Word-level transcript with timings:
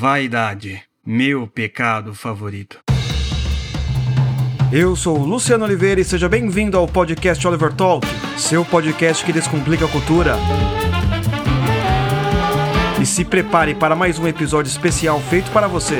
Vaidade, 0.00 0.80
meu 1.04 1.46
pecado 1.46 2.14
favorito. 2.14 2.80
Eu 4.72 4.96
sou 4.96 5.18
Luciano 5.18 5.62
Oliveira 5.62 6.00
e 6.00 6.04
seja 6.04 6.26
bem-vindo 6.26 6.78
ao 6.78 6.88
podcast 6.88 7.46
Oliver 7.46 7.70
Talk, 7.74 8.06
seu 8.38 8.64
podcast 8.64 9.22
que 9.22 9.30
descomplica 9.30 9.84
a 9.84 9.88
cultura. 9.88 10.36
E 12.98 13.04
se 13.04 13.26
prepare 13.26 13.74
para 13.74 13.94
mais 13.94 14.18
um 14.18 14.26
episódio 14.26 14.70
especial 14.70 15.20
feito 15.20 15.50
para 15.50 15.68
você. 15.68 15.98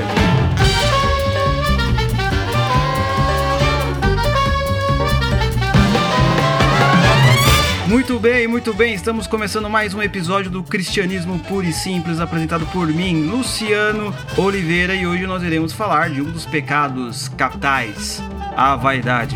Muito 7.90 8.20
bem, 8.20 8.46
muito 8.46 8.72
bem, 8.72 8.94
estamos 8.94 9.26
começando 9.26 9.68
mais 9.68 9.94
um 9.94 10.00
episódio 10.00 10.48
do 10.48 10.62
Cristianismo 10.62 11.40
Puro 11.40 11.66
e 11.66 11.72
Simples, 11.72 12.20
apresentado 12.20 12.64
por 12.66 12.86
mim, 12.86 13.28
Luciano 13.28 14.14
Oliveira, 14.38 14.94
e 14.94 15.08
hoje 15.08 15.26
nós 15.26 15.42
iremos 15.42 15.72
falar 15.72 16.08
de 16.08 16.22
um 16.22 16.30
dos 16.30 16.46
pecados 16.46 17.28
capitais, 17.30 18.22
a 18.56 18.76
vaidade. 18.76 19.34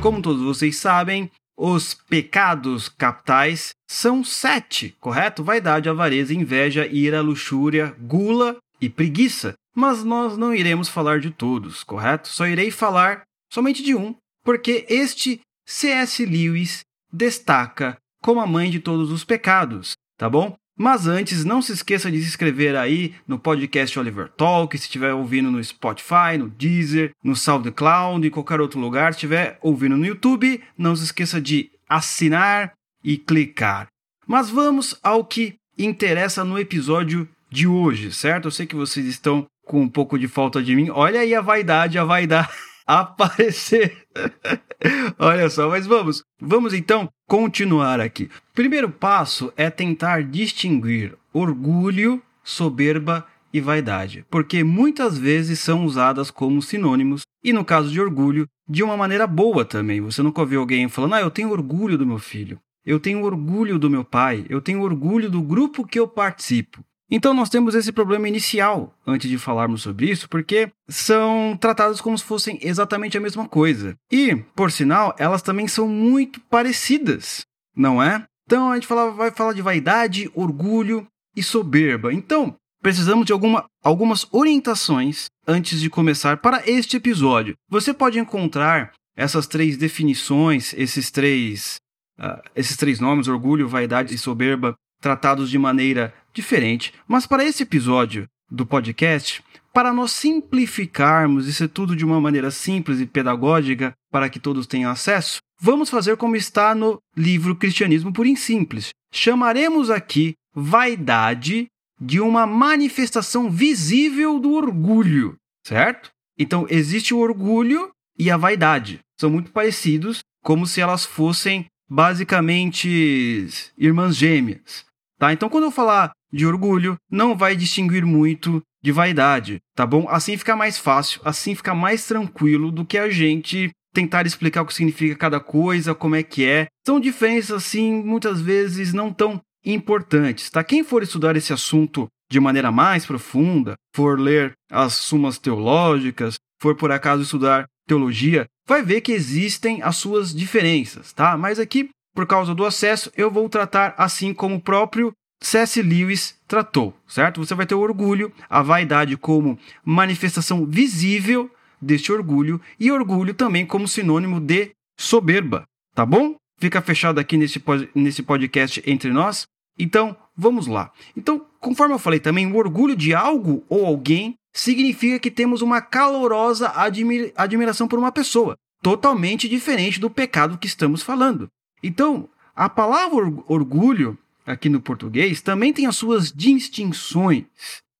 Como 0.00 0.22
todos 0.22 0.40
vocês 0.40 0.76
sabem, 0.76 1.28
os 1.58 1.94
pecados 1.94 2.88
capitais 2.88 3.70
são 3.90 4.22
sete, 4.22 4.94
correto? 5.00 5.42
Vaidade, 5.42 5.88
avareza, 5.88 6.32
inveja, 6.32 6.86
ira, 6.86 7.20
luxúria, 7.20 7.92
gula 7.98 8.56
e 8.80 8.88
preguiça. 8.88 9.54
Mas 9.74 10.04
nós 10.04 10.38
não 10.38 10.54
iremos 10.54 10.88
falar 10.88 11.18
de 11.18 11.32
todos, 11.32 11.82
correto? 11.82 12.28
Só 12.28 12.46
irei 12.46 12.70
falar 12.70 13.22
somente 13.52 13.82
de 13.82 13.96
um, 13.96 14.14
porque 14.44 14.86
este 14.88 15.40
C.S. 15.66 16.24
Lewis 16.24 16.84
destaca 17.12 17.96
como 18.22 18.40
a 18.40 18.46
mãe 18.46 18.70
de 18.70 18.80
todos 18.80 19.10
os 19.10 19.24
pecados, 19.24 19.92
tá 20.18 20.28
bom? 20.28 20.56
Mas 20.76 21.06
antes, 21.06 21.44
não 21.44 21.62
se 21.62 21.72
esqueça 21.72 22.10
de 22.10 22.20
se 22.20 22.28
inscrever 22.28 22.74
aí 22.74 23.14
no 23.28 23.38
podcast 23.38 23.96
Oliver 23.96 24.28
Talk, 24.28 24.76
se 24.76 24.84
estiver 24.84 25.14
ouvindo 25.14 25.50
no 25.50 25.62
Spotify, 25.62 26.36
no 26.36 26.48
Deezer, 26.48 27.12
no 27.22 27.36
SoundCloud, 27.36 28.26
em 28.26 28.30
qualquer 28.30 28.60
outro 28.60 28.80
lugar, 28.80 29.12
se 29.12 29.18
estiver 29.18 29.56
ouvindo 29.62 29.96
no 29.96 30.04
YouTube, 30.04 30.60
não 30.76 30.96
se 30.96 31.04
esqueça 31.04 31.40
de 31.40 31.70
assinar 31.88 32.72
e 33.04 33.16
clicar. 33.16 33.86
Mas 34.26 34.50
vamos 34.50 34.98
ao 35.00 35.24
que 35.24 35.54
interessa 35.78 36.44
no 36.44 36.58
episódio 36.58 37.28
de 37.50 37.68
hoje, 37.68 38.12
certo? 38.12 38.46
Eu 38.46 38.50
sei 38.50 38.66
que 38.66 38.74
vocês 38.74 39.06
estão 39.06 39.46
com 39.64 39.80
um 39.80 39.88
pouco 39.88 40.18
de 40.18 40.26
falta 40.26 40.60
de 40.60 40.74
mim. 40.74 40.90
Olha 40.90 41.20
aí 41.20 41.34
a 41.34 41.40
vaidade, 41.40 41.98
a 41.98 42.04
vaidade 42.04 42.48
aparecer. 42.86 43.96
Olha 45.18 45.48
só, 45.48 45.68
mas 45.68 45.86
vamos, 45.86 46.22
vamos 46.40 46.74
então 46.74 47.08
continuar 47.26 48.00
aqui. 48.00 48.30
Primeiro 48.54 48.90
passo 48.90 49.52
é 49.56 49.70
tentar 49.70 50.22
distinguir 50.22 51.16
orgulho, 51.32 52.22
soberba 52.42 53.26
e 53.52 53.60
vaidade, 53.60 54.24
porque 54.30 54.64
muitas 54.64 55.16
vezes 55.16 55.60
são 55.60 55.84
usadas 55.84 56.30
como 56.30 56.60
sinônimos 56.60 57.22
e 57.42 57.52
no 57.52 57.64
caso 57.64 57.90
de 57.90 58.00
orgulho, 58.00 58.48
de 58.68 58.82
uma 58.82 58.96
maneira 58.96 59.26
boa 59.26 59.64
também. 59.64 60.00
Você 60.00 60.22
nunca 60.22 60.40
ouviu 60.40 60.60
alguém 60.60 60.88
falando: 60.88 61.14
"Ah, 61.14 61.20
eu 61.20 61.30
tenho 61.30 61.50
orgulho 61.50 61.96
do 61.96 62.06
meu 62.06 62.18
filho. 62.18 62.58
Eu 62.84 63.00
tenho 63.00 63.22
orgulho 63.24 63.78
do 63.78 63.88
meu 63.88 64.04
pai, 64.04 64.44
eu 64.48 64.60
tenho 64.60 64.82
orgulho 64.82 65.30
do 65.30 65.40
grupo 65.40 65.86
que 65.86 65.98
eu 65.98 66.06
participo. 66.06 66.84
Então 67.14 67.32
nós 67.32 67.48
temos 67.48 67.76
esse 67.76 67.92
problema 67.92 68.26
inicial 68.26 68.92
antes 69.06 69.30
de 69.30 69.38
falarmos 69.38 69.82
sobre 69.82 70.10
isso, 70.10 70.28
porque 70.28 70.72
são 70.88 71.56
tratadas 71.60 72.00
como 72.00 72.18
se 72.18 72.24
fossem 72.24 72.58
exatamente 72.60 73.16
a 73.16 73.20
mesma 73.20 73.46
coisa. 73.46 73.94
E, 74.10 74.34
por 74.56 74.72
sinal, 74.72 75.14
elas 75.16 75.40
também 75.40 75.68
são 75.68 75.86
muito 75.86 76.40
parecidas, 76.40 77.42
não 77.76 78.02
é? 78.02 78.26
Então 78.44 78.72
a 78.72 78.74
gente 78.74 78.88
fala, 78.88 79.12
vai 79.12 79.30
falar 79.30 79.52
de 79.52 79.62
vaidade, 79.62 80.28
orgulho 80.34 81.06
e 81.36 81.42
soberba. 81.42 82.12
Então, 82.12 82.56
precisamos 82.82 83.24
de 83.24 83.32
alguma, 83.32 83.64
algumas 83.80 84.26
orientações 84.32 85.26
antes 85.46 85.80
de 85.80 85.88
começar 85.88 86.38
para 86.38 86.68
este 86.68 86.96
episódio. 86.96 87.54
Você 87.70 87.94
pode 87.94 88.18
encontrar 88.18 88.92
essas 89.16 89.46
três 89.46 89.76
definições, 89.76 90.74
esses 90.74 91.12
três, 91.12 91.76
uh, 92.18 92.42
esses 92.56 92.76
três 92.76 92.98
nomes, 92.98 93.28
orgulho, 93.28 93.68
vaidade 93.68 94.12
e 94.12 94.18
soberba, 94.18 94.74
tratados 95.04 95.50
de 95.50 95.58
maneira 95.58 96.14
diferente. 96.32 96.94
Mas 97.06 97.26
para 97.26 97.44
esse 97.44 97.62
episódio 97.62 98.26
do 98.50 98.64
podcast, 98.64 99.44
para 99.70 99.92
nós 99.92 100.12
simplificarmos 100.12 101.46
isso 101.46 101.68
tudo 101.68 101.94
de 101.94 102.06
uma 102.06 102.18
maneira 102.18 102.50
simples 102.50 103.00
e 103.00 103.06
pedagógica 103.06 103.92
para 104.10 104.30
que 104.30 104.40
todos 104.40 104.66
tenham 104.66 104.90
acesso, 104.90 105.40
vamos 105.60 105.90
fazer 105.90 106.16
como 106.16 106.36
está 106.36 106.74
no 106.74 106.98
livro 107.14 107.54
Cristianismo 107.54 108.14
por 108.14 108.26
Simples. 108.34 108.88
Chamaremos 109.12 109.90
aqui 109.90 110.32
vaidade 110.54 111.66
de 112.00 112.18
uma 112.18 112.46
manifestação 112.46 113.50
visível 113.50 114.40
do 114.40 114.54
orgulho, 114.54 115.36
certo? 115.66 116.08
Então 116.38 116.66
existe 116.70 117.12
o 117.12 117.18
orgulho 117.18 117.90
e 118.18 118.30
a 118.30 118.38
vaidade. 118.38 119.00
São 119.20 119.28
muito 119.28 119.52
parecidos, 119.52 120.20
como 120.42 120.66
se 120.66 120.80
elas 120.80 121.04
fossem 121.04 121.66
basicamente 121.90 123.46
irmãs 123.76 124.16
gêmeas. 124.16 124.86
Tá? 125.18 125.32
Então, 125.32 125.48
quando 125.48 125.64
eu 125.64 125.70
falar 125.70 126.12
de 126.32 126.46
orgulho, 126.46 126.96
não 127.10 127.36
vai 127.36 127.54
distinguir 127.54 128.04
muito 128.04 128.60
de 128.82 128.92
vaidade, 128.92 129.58
tá 129.74 129.86
bom? 129.86 130.06
Assim 130.08 130.36
fica 130.36 130.54
mais 130.54 130.78
fácil, 130.78 131.20
assim 131.24 131.54
fica 131.54 131.74
mais 131.74 132.06
tranquilo 132.06 132.70
do 132.70 132.84
que 132.84 132.98
a 132.98 133.08
gente 133.08 133.70
tentar 133.94 134.26
explicar 134.26 134.62
o 134.62 134.66
que 134.66 134.74
significa 134.74 135.14
cada 135.14 135.38
coisa, 135.38 135.94
como 135.94 136.16
é 136.16 136.22
que 136.22 136.44
é. 136.44 136.66
São 136.84 136.98
diferenças, 136.98 137.52
assim, 137.52 138.02
muitas 138.02 138.40
vezes 138.40 138.92
não 138.92 139.12
tão 139.12 139.40
importantes, 139.64 140.50
tá? 140.50 140.62
Quem 140.62 140.84
for 140.84 141.02
estudar 141.02 141.36
esse 141.36 141.52
assunto 141.52 142.08
de 142.30 142.40
maneira 142.40 142.72
mais 142.72 143.06
profunda, 143.06 143.74
for 143.94 144.18
ler 144.18 144.52
as 144.70 144.94
sumas 144.94 145.38
teológicas, 145.38 146.34
for 146.60 146.74
por 146.74 146.90
acaso 146.90 147.22
estudar 147.22 147.66
teologia, 147.86 148.46
vai 148.66 148.82
ver 148.82 149.00
que 149.00 149.12
existem 149.12 149.82
as 149.82 149.96
suas 149.96 150.34
diferenças, 150.34 151.12
tá? 151.12 151.36
Mas 151.36 151.58
aqui 151.58 151.88
por 152.14 152.26
causa 152.26 152.54
do 152.54 152.64
acesso, 152.64 153.10
eu 153.16 153.30
vou 153.30 153.48
tratar 153.48 153.94
assim 153.98 154.32
como 154.32 154.56
o 154.56 154.60
próprio 154.60 155.12
C.S. 155.42 155.82
Lewis 155.82 156.38
tratou, 156.46 156.94
certo? 157.06 157.44
Você 157.44 157.54
vai 157.54 157.66
ter 157.66 157.74
o 157.74 157.80
orgulho, 157.80 158.32
a 158.48 158.62
vaidade 158.62 159.16
como 159.16 159.58
manifestação 159.84 160.64
visível 160.64 161.50
deste 161.80 162.12
orgulho 162.12 162.60
e 162.80 162.90
orgulho 162.90 163.34
também 163.34 163.66
como 163.66 163.86
sinônimo 163.86 164.40
de 164.40 164.70
soberba, 164.98 165.64
tá 165.94 166.06
bom? 166.06 166.36
Fica 166.58 166.80
fechado 166.80 167.18
aqui 167.18 167.36
nesse, 167.36 167.62
nesse 167.94 168.22
podcast 168.22 168.82
entre 168.86 169.10
nós. 169.10 169.44
Então, 169.78 170.16
vamos 170.36 170.66
lá. 170.66 170.92
Então, 171.16 171.44
conforme 171.60 171.94
eu 171.94 171.98
falei 171.98 172.20
também, 172.20 172.50
o 172.50 172.56
orgulho 172.56 172.96
de 172.96 173.12
algo 173.12 173.64
ou 173.68 173.84
alguém 173.84 174.36
significa 174.54 175.18
que 175.18 175.30
temos 175.30 175.62
uma 175.62 175.82
calorosa 175.82 176.72
admira 176.74 177.32
admiração 177.36 177.88
por 177.88 177.98
uma 177.98 178.12
pessoa, 178.12 178.54
totalmente 178.80 179.48
diferente 179.48 179.98
do 179.98 180.08
pecado 180.08 180.56
que 180.56 180.68
estamos 180.68 181.02
falando. 181.02 181.48
Então, 181.84 182.30
a 182.56 182.66
palavra 182.66 183.30
orgulho, 183.46 184.16
aqui 184.46 184.70
no 184.70 184.80
português, 184.80 185.42
também 185.42 185.70
tem 185.70 185.86
as 185.86 185.96
suas 185.96 186.32
distinções, 186.32 187.44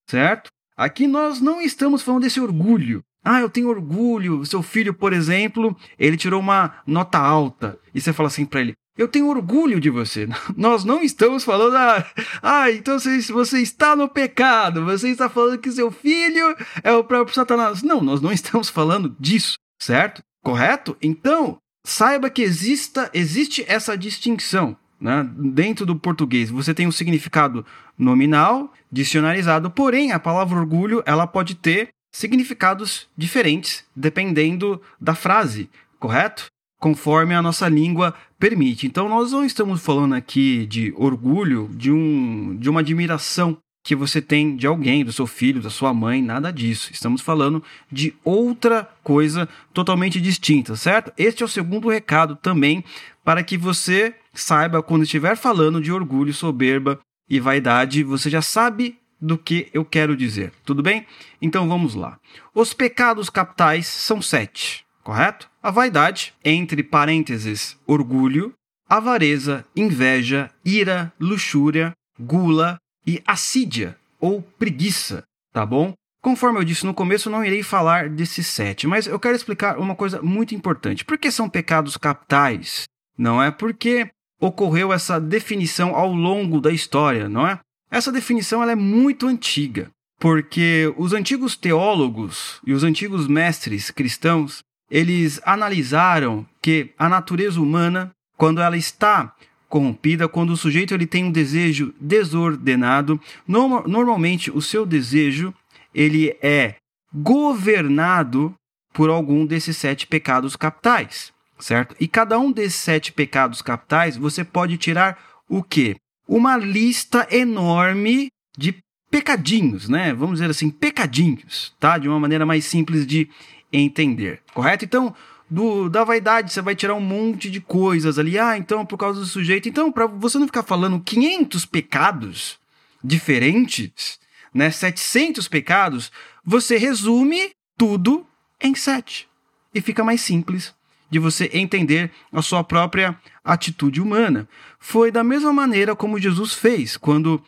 certo? 0.09 0.49
Aqui 0.75 1.07
nós 1.07 1.39
não 1.39 1.61
estamos 1.61 2.03
falando 2.03 2.23
desse 2.23 2.41
orgulho. 2.41 3.03
Ah, 3.23 3.41
eu 3.41 3.51
tenho 3.51 3.69
orgulho. 3.69 4.45
Seu 4.47 4.63
filho, 4.63 4.95
por 4.95 5.13
exemplo, 5.13 5.77
ele 5.99 6.17
tirou 6.17 6.41
uma 6.41 6.83
nota 6.87 7.19
alta. 7.19 7.79
E 7.95 8.01
você 8.01 8.13
fala 8.13 8.29
assim 8.29 8.47
para 8.47 8.61
ele: 8.61 8.75
Eu 8.97 9.07
tenho 9.07 9.29
orgulho 9.29 9.79
de 9.79 9.91
você. 9.91 10.27
Nós 10.57 10.85
não 10.85 11.03
estamos 11.03 11.45
falando, 11.45 11.77
ah, 11.77 12.07
ah 12.43 12.71
então 12.71 12.99
você, 12.99 13.21
você 13.33 13.61
está 13.61 13.95
no 13.95 14.09
pecado. 14.09 14.85
Você 14.87 15.11
está 15.11 15.29
falando 15.29 15.59
que 15.59 15.71
seu 15.71 15.91
filho 15.91 16.57
é 16.83 16.93
o 16.93 17.05
próprio 17.05 17.35
Satanás. 17.35 17.83
Não, 17.83 18.03
nós 18.03 18.21
não 18.21 18.33
estamos 18.33 18.69
falando 18.71 19.15
disso, 19.21 19.57
certo? 19.81 20.23
Correto? 20.43 20.97
Então, 21.01 21.59
saiba 21.85 22.31
que 22.31 22.43
exista, 22.43 23.11
existe 23.13 23.65
essa 23.69 23.97
distinção. 23.97 24.77
Né? 25.01 25.29
Dentro 25.37 25.85
do 25.85 25.95
português, 25.97 26.49
você 26.49 26.73
tem 26.73 26.87
um 26.87 26.93
significado 26.93 27.65
nominal, 27.99 28.73
dicionarizado, 28.91 29.71
porém 29.71 30.13
a 30.13 30.19
palavra 30.19 30.59
orgulho 30.59 31.03
ela 31.05 31.27
pode 31.27 31.55
ter 31.55 31.91
significados 32.13 33.09
diferentes 33.17 33.85
dependendo 33.95 34.81
da 35.01 35.15
frase, 35.15 35.69
correto? 35.99 36.47
Conforme 36.81 37.35
a 37.35 37.43
nossa 37.43 37.69
língua 37.69 38.15
permite. 38.39 38.87
Então 38.87 39.09
nós 39.09 39.33
não 39.33 39.45
estamos 39.45 39.83
falando 39.83 40.15
aqui 40.15 40.67
de 40.67 40.93
orgulho, 40.97 41.69
de, 41.73 41.91
um, 41.91 42.57
de 42.57 42.71
uma 42.71 42.81
admiração 42.81 43.59
que 43.85 43.95
você 43.95 44.23
tem 44.23 44.57
de 44.57 44.67
alguém, 44.67 45.05
do 45.05 45.13
seu 45.13 45.27
filho, 45.27 45.61
da 45.61 45.69
sua 45.69 45.93
mãe, 45.93 46.23
nada 46.23 46.51
disso. 46.51 46.91
Estamos 46.91 47.21
falando 47.21 47.63
de 47.93 48.15
outra 48.25 48.89
coisa 49.03 49.47
totalmente 49.75 50.19
distinta, 50.19 50.75
certo? 50.75 51.13
Este 51.19 51.43
é 51.43 51.47
o 51.47 51.49
segundo 51.49 51.91
recado 51.91 52.35
também 52.35 52.83
para 53.23 53.43
que 53.43 53.59
você 53.59 54.15
saiba 54.33 54.83
quando 54.83 55.03
estiver 55.03 55.37
falando 55.37 55.83
de 55.83 55.93
orgulho, 55.93 56.33
soberba 56.33 56.99
e 57.29 57.39
vaidade, 57.39 58.03
você 58.03 58.31
já 58.31 58.41
sabe 58.41 58.99
do 59.21 59.37
que 59.37 59.69
eu 59.73 59.85
quero 59.85 60.17
dizer. 60.17 60.53
Tudo 60.65 60.83
bem? 60.83 61.07
Então 61.41 61.69
vamos 61.69 61.95
lá. 61.95 62.19
Os 62.55 62.73
pecados 62.73 63.29
capitais 63.29 63.87
são 63.87 64.21
sete, 64.21 64.85
correto? 65.03 65.49
A 65.63 65.71
vaidade, 65.71 66.35
entre 66.43 66.83
parênteses, 66.83 67.79
orgulho, 67.87 68.53
avareza, 68.89 69.65
inveja, 69.77 70.51
ira, 70.65 71.13
luxúria, 71.21 71.93
gula, 72.19 72.79
e 73.07 73.23
assídia 73.27 73.97
ou 74.21 74.43
preguiça, 74.59 75.23
tá 75.53 75.65
bom? 75.65 75.93
Conforme 76.23 76.59
eu 76.59 76.65
disse 76.65 76.87
no 76.87 76.95
começo, 76.95 77.29
não 77.29 77.45
irei 77.45 77.63
falar 77.63 78.09
desses 78.09 78.47
sete, 78.47 78.87
mas 78.87 79.07
eu 79.07 79.21
quero 79.21 79.37
explicar 79.37 79.79
uma 79.79 79.95
coisa 79.95 80.23
muito 80.23 80.55
importante. 80.55 81.05
Por 81.05 81.19
que 81.19 81.31
são 81.31 81.51
pecados 81.51 81.99
capitais? 81.99 82.85
Não 83.19 83.43
é 83.43 83.51
porque 83.51 84.11
ocorreu 84.41 84.93
essa 84.93 85.21
definição 85.21 85.95
ao 85.95 86.13
longo 86.13 86.61
da 86.61 86.71
história, 86.71 87.29
não 87.29 87.47
é? 87.47 87.61
Essa 87.91 88.11
definição 88.11 88.63
ela 88.63 88.73
é 88.73 88.77
muito 88.77 89.27
antiga, 89.27 89.91
porque 90.19 90.93
os 90.97 91.13
antigos 91.13 91.57
teólogos 91.57 92.59
e 92.67 92.73
os 92.73 92.83
antigos 92.83 93.29
mestres 93.29 93.91
cristãos, 93.91 94.63
eles 94.91 95.41
analisaram 95.45 96.47
que 96.63 96.93
a 96.99 97.09
natureza 97.09 97.61
humana, 97.61 98.11
quando 98.37 98.61
ela 98.61 98.77
está 98.77 99.35
corrompida, 99.75 100.29
quando 100.29 100.51
o 100.51 100.57
sujeito 100.57 100.95
ele 100.95 101.05
tem 101.05 101.25
um 101.25 101.33
desejo 101.33 101.93
desordenado, 102.01 103.21
no, 103.45 103.83
normalmente 103.89 104.49
o 104.49 104.63
seu 104.63 104.87
desejo 104.87 105.53
ele 105.93 106.37
é 106.41 106.77
governado 107.13 108.55
por 108.93 109.11
algum 109.11 109.45
desses 109.45 109.77
sete 109.77 110.07
pecados 110.07 110.55
capitais, 110.55 111.33
certo? 111.59 111.97
E 111.99 112.07
cada 112.07 112.39
um 112.39 112.53
desses 112.53 112.77
sete 112.77 113.13
pecados 113.13 113.61
capitais 113.61 114.17
você 114.17 114.45
pode 114.45 114.77
tirar 114.77 115.19
o 115.49 115.61
quê? 115.61 115.97
Uma 116.29 116.57
lista 116.57 117.27
enorme 117.29 118.29
de 118.57 118.77
pecadinhos, 119.11 119.89
né? 119.89 120.15
Vamos 120.15 120.35
dizer 120.35 120.51
assim, 120.51 120.71
pecadinhos, 120.71 121.75
tá? 121.81 121.99
De 121.99 122.09
uma 122.09 122.21
maneira 122.21 122.47
mais 122.47 122.65
simples 122.65 123.05
de 123.05 123.29
entender, 123.73 124.41
correto? 124.55 124.85
Então, 124.85 125.13
do, 125.55 125.89
da 125.89 126.03
vaidade, 126.03 126.53
você 126.53 126.61
vai 126.61 126.75
tirar 126.75 126.95
um 126.95 127.01
monte 127.01 127.49
de 127.49 127.61
coisas 127.61 128.19
ali. 128.19 128.37
Ah, 128.39 128.59
então 128.59 128.85
por 128.85 128.99
causa 128.99 129.21
do 129.21 129.27
sujeito. 129.27 129.69
Então, 129.69 129.93
para 129.93 130.07
você 130.07 130.37
não 130.37 130.47
ficar 130.47 130.65
falando 130.65 131.01
500 131.01 131.65
pecados 131.65 132.59
diferentes, 133.03 134.19
né, 134.53 134.71
700 134.71 135.47
pecados, 135.47 136.11
você 136.45 136.77
resume 136.77 137.53
tudo 137.79 138.27
em 138.61 138.75
sete. 138.75 139.29
E 139.73 139.81
fica 139.81 140.03
mais 140.03 140.21
simples 140.21 140.75
de 141.09 141.19
você 141.21 141.49
entender 141.53 142.11
a 142.33 142.43
sua 142.43 142.65
própria 142.65 143.17
atitude 143.45 144.01
humana. 144.01 144.49
Foi 144.81 145.13
da 145.13 145.23
mesma 145.23 145.53
maneira 145.53 145.95
como 145.95 146.19
Jesus 146.19 146.53
fez 146.55 146.97
quando 146.97 147.41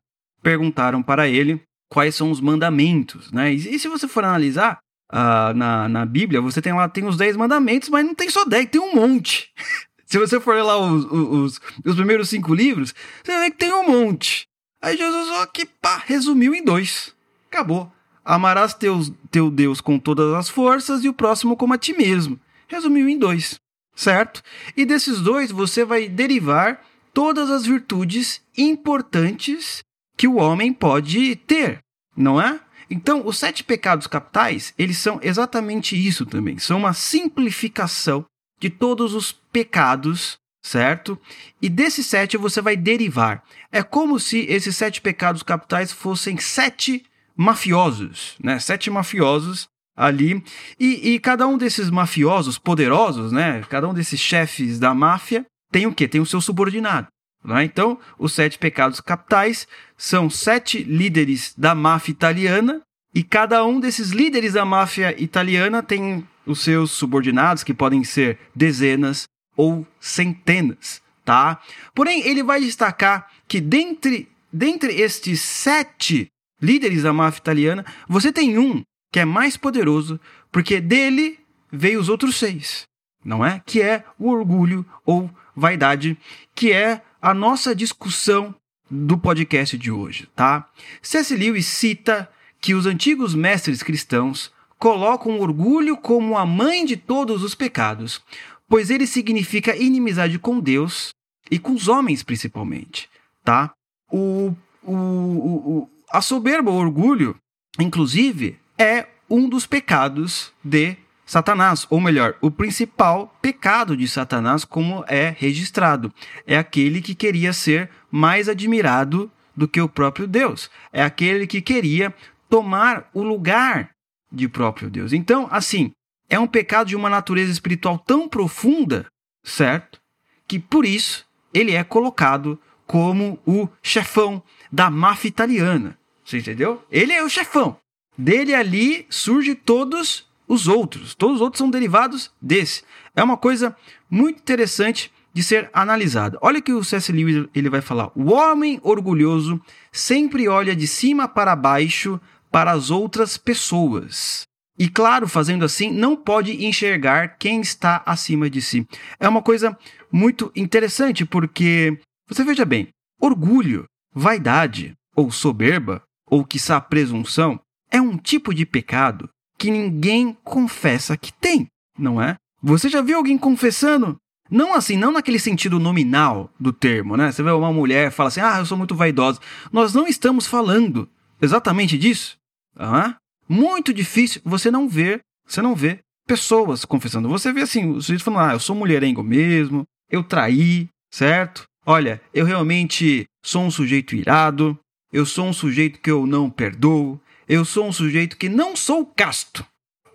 perguntaram 0.42 1.02
para 1.02 1.28
ele 1.28 1.60
quais 1.88 2.14
são 2.14 2.30
os 2.30 2.40
mandamentos, 2.40 3.32
né? 3.32 3.52
E 3.52 3.78
se 3.78 3.88
você 3.88 4.06
for 4.06 4.24
analisar, 4.24 4.78
na, 5.12 5.88
na 5.88 6.06
Bíblia, 6.06 6.40
você 6.40 6.60
tem 6.60 6.72
lá 6.72 6.88
tem 6.88 7.06
os 7.06 7.16
10 7.16 7.36
mandamentos, 7.36 7.88
mas 7.88 8.04
não 8.04 8.14
tem 8.14 8.28
só 8.28 8.44
10, 8.44 8.70
tem 8.70 8.80
um 8.80 8.94
monte. 8.94 9.52
Se 10.06 10.18
você 10.18 10.38
for 10.38 10.54
lá 10.62 10.78
os, 10.78 11.04
os, 11.04 11.60
os 11.84 11.94
primeiros 11.96 12.28
cinco 12.28 12.54
livros, 12.54 12.94
você 13.24 13.40
ver 13.40 13.50
que 13.50 13.56
tem 13.56 13.72
um 13.72 13.88
monte. 13.88 14.46
Aí 14.80 14.96
Jesus, 14.96 15.28
ó, 15.30 15.46
que 15.46 15.66
pá, 15.66 16.00
resumiu 16.06 16.54
em 16.54 16.62
dois. 16.62 17.12
Acabou. 17.50 17.90
Amarás 18.24 18.72
teus, 18.72 19.12
teu 19.32 19.50
Deus 19.50 19.80
com 19.80 19.98
todas 19.98 20.32
as 20.34 20.48
forças 20.48 21.02
e 21.02 21.08
o 21.08 21.12
próximo 21.12 21.56
como 21.56 21.74
a 21.74 21.78
ti 21.78 21.92
mesmo. 21.92 22.38
Resumiu 22.68 23.08
em 23.08 23.18
dois, 23.18 23.60
certo? 23.96 24.42
E 24.76 24.84
desses 24.84 25.20
dois 25.20 25.50
você 25.50 25.84
vai 25.84 26.08
derivar 26.08 26.80
todas 27.12 27.50
as 27.50 27.66
virtudes 27.66 28.40
importantes 28.56 29.82
que 30.16 30.28
o 30.28 30.36
homem 30.36 30.72
pode 30.72 31.34
ter, 31.34 31.80
não 32.16 32.40
é? 32.40 32.60
Então, 32.90 33.26
os 33.26 33.38
sete 33.38 33.64
pecados 33.64 34.06
capitais, 34.06 34.72
eles 34.78 34.98
são 34.98 35.18
exatamente 35.22 35.96
isso 35.96 36.24
também. 36.24 36.58
São 36.58 36.78
uma 36.78 36.92
simplificação 36.92 38.24
de 38.60 38.70
todos 38.70 39.14
os 39.14 39.32
pecados, 39.32 40.36
certo? 40.62 41.18
E 41.60 41.68
desses 41.68 42.06
sete 42.06 42.36
você 42.36 42.60
vai 42.60 42.76
derivar. 42.76 43.42
É 43.70 43.82
como 43.82 44.18
se 44.18 44.40
esses 44.48 44.76
sete 44.76 45.00
pecados 45.00 45.42
capitais 45.42 45.92
fossem 45.92 46.38
sete 46.38 47.04
mafiosos, 47.36 48.36
né? 48.42 48.58
Sete 48.58 48.90
mafiosos 48.90 49.68
ali. 49.96 50.42
E, 50.78 51.14
e 51.14 51.18
cada 51.18 51.46
um 51.46 51.58
desses 51.58 51.90
mafiosos 51.90 52.58
poderosos, 52.58 53.32
né? 53.32 53.62
Cada 53.68 53.88
um 53.88 53.94
desses 53.94 54.20
chefes 54.20 54.78
da 54.78 54.94
máfia 54.94 55.44
tem 55.72 55.86
o 55.86 55.94
quê? 55.94 56.06
Tem 56.06 56.20
o 56.20 56.26
seu 56.26 56.40
subordinado. 56.40 57.08
Né? 57.46 57.64
Então, 57.64 57.98
os 58.18 58.32
sete 58.32 58.58
pecados 58.58 59.00
capitais 59.00 59.68
são 59.96 60.28
sete 60.28 60.82
líderes 60.82 61.54
da 61.56 61.74
máfia 61.74 62.10
italiana, 62.10 62.82
e 63.14 63.22
cada 63.22 63.64
um 63.64 63.80
desses 63.80 64.10
líderes 64.10 64.54
da 64.54 64.64
máfia 64.64 65.14
italiana 65.22 65.82
tem 65.82 66.26
os 66.44 66.60
seus 66.60 66.90
subordinados, 66.90 67.62
que 67.62 67.72
podem 67.72 68.04
ser 68.04 68.38
dezenas 68.54 69.26
ou 69.56 69.86
centenas, 69.98 71.00
tá? 71.24 71.62
Porém, 71.94 72.26
ele 72.26 72.42
vai 72.42 72.60
destacar 72.60 73.30
que 73.48 73.60
dentre, 73.60 74.28
dentre 74.52 75.00
estes 75.00 75.40
sete 75.40 76.26
líderes 76.60 77.04
da 77.04 77.12
máfia 77.12 77.38
italiana, 77.38 77.86
você 78.06 78.30
tem 78.30 78.58
um 78.58 78.82
que 79.12 79.20
é 79.20 79.24
mais 79.24 79.56
poderoso, 79.56 80.20
porque 80.52 80.80
dele 80.80 81.38
veio 81.72 82.00
os 82.00 82.08
outros 82.08 82.36
seis, 82.36 82.82
não 83.24 83.44
é? 83.44 83.62
Que 83.64 83.80
é 83.80 84.04
o 84.18 84.28
orgulho 84.28 84.84
ou 85.06 85.30
vaidade, 85.54 86.18
que 86.54 86.70
é 86.70 87.00
a 87.20 87.34
nossa 87.34 87.74
discussão 87.74 88.54
do 88.90 89.18
podcast 89.18 89.76
de 89.76 89.90
hoje, 89.90 90.28
tá? 90.34 90.68
C.S. 91.02 91.34
Lewis 91.34 91.66
cita 91.66 92.30
que 92.60 92.74
os 92.74 92.86
antigos 92.86 93.34
mestres 93.34 93.82
cristãos 93.82 94.52
colocam 94.78 95.40
orgulho 95.40 95.96
como 95.96 96.36
a 96.36 96.46
mãe 96.46 96.84
de 96.84 96.96
todos 96.96 97.42
os 97.42 97.54
pecados, 97.54 98.22
pois 98.68 98.90
ele 98.90 99.06
significa 99.06 99.76
inimizade 99.76 100.38
com 100.38 100.60
Deus 100.60 101.10
e 101.50 101.58
com 101.58 101.72
os 101.72 101.88
homens 101.88 102.22
principalmente, 102.22 103.08
tá? 103.44 103.72
O, 104.10 104.54
o, 104.82 104.92
o, 104.92 105.90
a 106.10 106.20
soberba, 106.20 106.70
o 106.70 106.76
orgulho, 106.76 107.36
inclusive, 107.78 108.58
é 108.78 109.06
um 109.28 109.48
dos 109.48 109.66
pecados 109.66 110.52
de 110.62 110.96
Satanás, 111.26 111.86
ou 111.90 112.00
melhor, 112.00 112.36
o 112.40 112.52
principal 112.52 113.36
pecado 113.42 113.96
de 113.96 114.06
Satanás, 114.06 114.64
como 114.64 115.04
é 115.08 115.34
registrado, 115.36 116.14
é 116.46 116.56
aquele 116.56 117.02
que 117.02 117.16
queria 117.16 117.52
ser 117.52 117.90
mais 118.10 118.48
admirado 118.48 119.30
do 119.56 119.66
que 119.66 119.80
o 119.80 119.88
próprio 119.88 120.28
Deus, 120.28 120.70
é 120.92 121.02
aquele 121.02 121.46
que 121.46 121.60
queria 121.60 122.14
tomar 122.48 123.10
o 123.12 123.22
lugar 123.22 123.90
de 124.30 124.48
próprio 124.48 124.88
Deus. 124.88 125.12
Então, 125.12 125.48
assim, 125.50 125.90
é 126.28 126.38
um 126.38 126.46
pecado 126.46 126.88
de 126.88 126.96
uma 126.96 127.10
natureza 127.10 127.50
espiritual 127.50 127.98
tão 127.98 128.28
profunda, 128.28 129.06
certo? 129.42 129.98
Que 130.46 130.60
por 130.60 130.84
isso 130.84 131.26
ele 131.52 131.72
é 131.72 131.82
colocado 131.82 132.60
como 132.86 133.38
o 133.44 133.68
chefão 133.82 134.40
da 134.70 134.88
máfia 134.90 135.28
italiana. 135.28 135.98
Você 136.24 136.38
entendeu? 136.38 136.84
Ele 136.90 137.12
é 137.12 137.22
o 137.22 137.28
chefão. 137.28 137.76
Dele 138.16 138.54
ali 138.54 139.06
surge 139.10 139.54
todos 139.54 140.28
os 140.48 140.68
outros. 140.68 141.14
Todos 141.14 141.36
os 141.36 141.40
outros 141.42 141.58
são 141.58 141.70
derivados 141.70 142.30
desse. 142.40 142.82
É 143.14 143.22
uma 143.22 143.36
coisa 143.36 143.76
muito 144.10 144.38
interessante 144.38 145.12
de 145.32 145.42
ser 145.42 145.68
analisada. 145.72 146.38
Olha 146.40 146.62
que 146.62 146.72
o 146.72 146.82
C.S. 146.82 147.12
Lewis 147.12 147.46
ele 147.54 147.68
vai 147.68 147.80
falar: 147.80 148.10
o 148.14 148.32
homem 148.32 148.80
orgulhoso 148.82 149.60
sempre 149.92 150.48
olha 150.48 150.74
de 150.74 150.86
cima 150.86 151.28
para 151.28 151.54
baixo 151.54 152.20
para 152.50 152.72
as 152.72 152.90
outras 152.90 153.36
pessoas. 153.36 154.44
E 154.78 154.88
claro, 154.88 155.26
fazendo 155.26 155.64
assim, 155.64 155.90
não 155.90 156.16
pode 156.16 156.64
enxergar 156.64 157.36
quem 157.38 157.60
está 157.60 158.02
acima 158.04 158.48
de 158.48 158.60
si. 158.60 158.86
É 159.18 159.28
uma 159.28 159.42
coisa 159.42 159.76
muito 160.12 160.52
interessante 160.54 161.24
porque 161.24 161.98
você 162.28 162.44
veja 162.44 162.64
bem, 162.64 162.88
orgulho, 163.20 163.84
vaidade 164.14 164.94
ou 165.14 165.30
soberba 165.30 166.02
ou 166.26 166.44
quiçá 166.44 166.80
presunção 166.80 167.58
é 167.90 168.00
um 168.00 168.16
tipo 168.16 168.52
de 168.52 168.66
pecado 168.66 169.28
que 169.58 169.70
ninguém 169.70 170.36
confessa 170.44 171.16
que 171.16 171.32
tem, 171.32 171.66
não 171.98 172.20
é? 172.20 172.36
Você 172.62 172.88
já 172.88 173.00
viu 173.00 173.18
alguém 173.18 173.38
confessando? 173.38 174.16
Não 174.50 174.74
assim, 174.74 174.96
não 174.96 175.12
naquele 175.12 175.38
sentido 175.38 175.78
nominal 175.78 176.50
do 176.58 176.72
termo, 176.72 177.16
né? 177.16 177.32
Você 177.32 177.42
vê 177.42 177.50
uma 177.50 177.72
mulher 177.72 178.10
fala 178.10 178.28
assim: 178.28 178.40
"Ah, 178.40 178.58
eu 178.58 178.66
sou 178.66 178.78
muito 178.78 178.94
vaidosa". 178.94 179.40
Nós 179.72 179.92
não 179.92 180.06
estamos 180.06 180.46
falando 180.46 181.08
exatamente 181.40 181.98
disso. 181.98 182.36
Ah, 182.76 183.16
muito 183.48 183.92
difícil 183.92 184.40
você 184.44 184.70
não 184.70 184.88
ver, 184.88 185.20
você 185.46 185.60
não 185.60 185.74
vê 185.74 186.00
pessoas 186.26 186.84
confessando. 186.84 187.28
Você 187.28 187.52
vê 187.52 187.62
assim, 187.62 187.90
o 187.90 188.00
sujeito 188.00 188.24
falando: 188.24 188.50
"Ah, 188.50 188.52
eu 188.54 188.60
sou 188.60 188.76
mulherengo 188.76 189.22
mesmo, 189.22 189.84
eu 190.10 190.22
traí", 190.22 190.88
certo? 191.10 191.64
Olha, 191.84 192.20
eu 192.34 192.44
realmente 192.44 193.26
sou 193.44 193.62
um 193.62 193.70
sujeito 193.70 194.14
irado, 194.14 194.78
eu 195.12 195.24
sou 195.24 195.46
um 195.46 195.52
sujeito 195.52 196.00
que 196.00 196.10
eu 196.10 196.26
não 196.26 196.50
perdoo, 196.50 197.20
eu 197.48 197.64
sou 197.64 197.86
um 197.86 197.92
sujeito 197.92 198.36
que 198.36 198.48
não 198.48 198.74
sou 198.76 199.06
casto, 199.06 199.64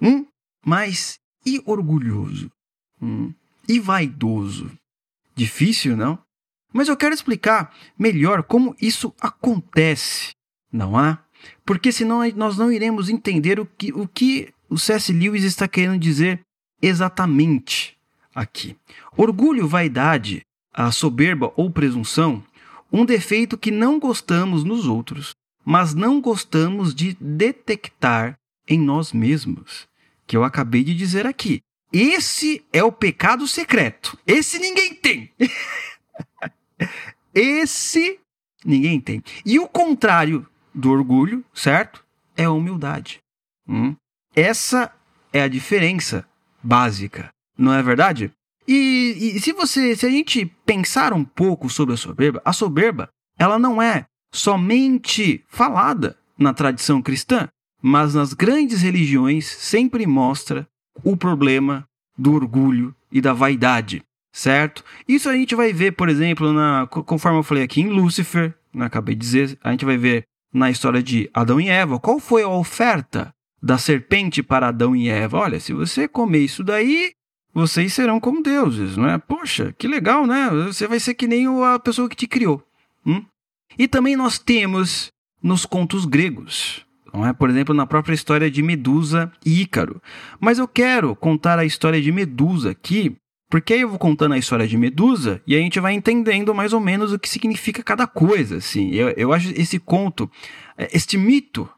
hum? 0.02 0.26
mas 0.66 1.20
e 1.46 1.62
orgulhoso? 1.66 2.52
Hum? 3.02 3.34
E 3.68 3.80
vaidoso? 3.80 4.72
Difícil, 5.36 5.96
não? 5.96 6.20
Mas 6.74 6.88
eu 6.88 6.96
quero 6.96 7.14
explicar 7.14 7.76
melhor 7.98 8.44
como 8.44 8.76
isso 8.82 9.14
acontece, 9.20 10.32
não 10.72 10.98
há? 10.98 11.20
Porque 11.66 11.92
senão 11.92 12.20
nós 12.36 12.58
não 12.58 12.72
iremos 12.72 13.10
entender 13.10 13.60
o 13.60 13.66
que 13.66 13.92
o, 13.92 14.08
que 14.08 14.54
o 14.70 14.78
C.S. 14.78 15.12
Lewis 15.12 15.44
está 15.44 15.68
querendo 15.68 16.00
dizer 16.00 16.42
exatamente 16.82 17.98
aqui. 18.34 18.76
Orgulho, 19.18 19.68
vaidade, 19.68 20.42
a 20.74 20.92
soberba 20.92 21.52
ou 21.56 21.70
presunção, 21.70 22.44
um 22.92 23.06
defeito 23.06 23.58
que 23.58 23.72
não 23.72 24.00
gostamos 24.00 24.64
nos 24.64 24.86
outros, 24.86 25.36
mas 25.64 25.94
não 25.94 26.22
gostamos 26.22 26.94
de 26.94 27.16
detectar 27.20 28.38
em 28.68 28.80
nós 28.80 29.12
mesmos, 29.14 29.88
que 30.26 30.36
eu 30.36 30.44
acabei 30.44 30.84
de 30.84 30.94
dizer 30.94 31.28
aqui. 31.28 31.62
Esse 31.92 32.64
é 32.72 32.84
o 32.84 32.92
pecado 32.92 33.48
secreto. 33.48 34.18
Esse 34.26 34.60
ninguém 34.60 34.96
tem. 34.96 35.32
Esse 37.34 38.20
ninguém 38.64 39.00
tem. 39.00 39.22
E 39.46 39.60
o 39.60 39.68
contrário 39.68 40.48
do 40.74 40.90
orgulho, 40.90 41.44
certo? 41.54 42.04
É 42.36 42.46
a 42.46 42.52
humildade. 42.52 43.20
Hum? 43.68 43.96
Essa 44.36 44.94
é 45.34 45.42
a 45.42 45.48
diferença 45.48 46.26
básica, 46.64 47.30
não 47.58 47.74
é 47.74 47.84
verdade? 47.84 48.32
E, 48.68 49.34
e, 49.36 49.40
se 49.42 49.52
você, 49.52 49.96
se 49.96 50.06
a 50.06 50.10
gente 50.10 50.46
pensar 50.66 51.14
um 51.14 51.26
pouco 51.26 51.70
sobre 51.70 51.94
a 51.94 51.98
soberba, 51.98 52.42
a 52.46 52.54
soberba, 52.54 53.10
ela 53.38 53.58
não 53.58 53.82
é 53.82 54.06
somente 54.32 55.44
falada 55.48 56.18
na 56.38 56.54
tradição 56.54 57.02
cristã, 57.02 57.48
mas 57.82 58.16
nas 58.16 58.34
grandes 58.34 58.82
religiões 58.82 59.46
sempre 59.46 60.06
mostra 60.06 60.68
o 61.04 61.18
problema 61.18 61.88
do 62.18 62.34
orgulho 62.34 62.96
e 63.12 63.20
da 63.20 63.34
vaidade, 63.34 64.04
certo? 64.32 64.84
Isso 65.08 65.30
a 65.30 65.34
gente 65.34 65.56
vai 65.56 65.74
ver, 65.74 65.94
por 65.94 66.10
exemplo, 66.10 66.54
na, 66.54 66.88
conforme 66.88 67.40
eu 67.40 67.44
falei 67.44 67.64
aqui 67.64 67.82
em 67.82 67.90
Lúcifer, 67.90 68.54
né, 68.74 68.86
acabei 68.86 69.16
de 69.16 69.22
dizer, 69.22 69.58
a 69.64 69.72
gente 69.72 69.86
vai 69.86 69.98
ver 69.98 70.24
na 70.54 70.70
história 70.70 71.02
de 71.02 71.30
Adão 71.34 71.60
e 71.60 71.70
Eva, 71.70 72.00
qual 72.00 72.20
foi 72.20 72.44
a 72.44 72.50
oferta 72.50 73.34
da 73.62 73.78
serpente 73.78 74.42
para 74.44 74.68
Adão 74.68 74.96
e 74.96 75.10
Eva? 75.10 75.38
Olha, 75.38 75.60
se 75.60 75.74
você 75.74 76.08
comer 76.08 76.40
isso 76.40 76.64
daí, 76.64 77.12
vocês 77.54 77.94
serão 77.94 78.20
como 78.20 78.42
deuses, 78.44 78.98
não 78.98 79.08
é? 79.08 79.18
Poxa, 79.18 79.74
que 79.78 79.88
legal, 79.88 80.26
né? 80.26 80.50
Você 80.68 80.88
vai 80.88 81.00
ser 81.00 81.14
que 81.14 81.28
nem 81.28 81.48
a 81.64 81.80
pessoa 81.80 82.10
que 82.10 82.16
te 82.16 82.28
criou. 82.28 82.64
Hum? 83.06 83.24
E 83.78 83.88
também 83.88 84.16
nós 84.16 84.38
temos 84.38 85.10
nos 85.42 85.66
contos 85.66 86.06
gregos, 86.06 86.86
é? 87.28 87.34
Por 87.34 87.50
exemplo, 87.50 87.76
na 87.76 87.86
própria 87.86 88.14
história 88.14 88.50
de 88.50 88.64
Medusa 88.64 89.32
e 89.46 89.62
Ícaro. 89.62 90.02
Mas 90.40 90.60
eu 90.60 90.68
quero 90.68 91.16
contar 91.16 91.60
a 91.60 91.66
história 91.66 92.02
de 92.02 92.12
Medusa 92.12 92.72
aqui, 92.72 93.16
porque 93.50 93.74
aí 93.74 93.82
eu 93.82 93.90
vou 93.90 94.00
contando 94.00 94.34
a 94.34 94.38
história 94.38 94.66
de 94.66 94.78
Medusa 94.78 95.42
e 95.46 95.56
a 95.56 95.60
gente 95.60 95.80
vai 95.80 95.94
entendendo 95.94 96.56
mais 96.56 96.72
ou 96.72 96.80
menos 96.80 97.12
o 97.12 97.20
que 97.20 97.28
significa 97.28 97.84
cada 97.84 98.08
coisa. 98.08 98.58
Assim. 98.58 98.92
Eu, 98.92 99.10
eu 99.10 99.34
acho 99.34 99.52
esse 99.60 99.78
conto, 99.78 100.32
é, 100.78 100.90
este 100.94 101.18
mito 101.18 101.70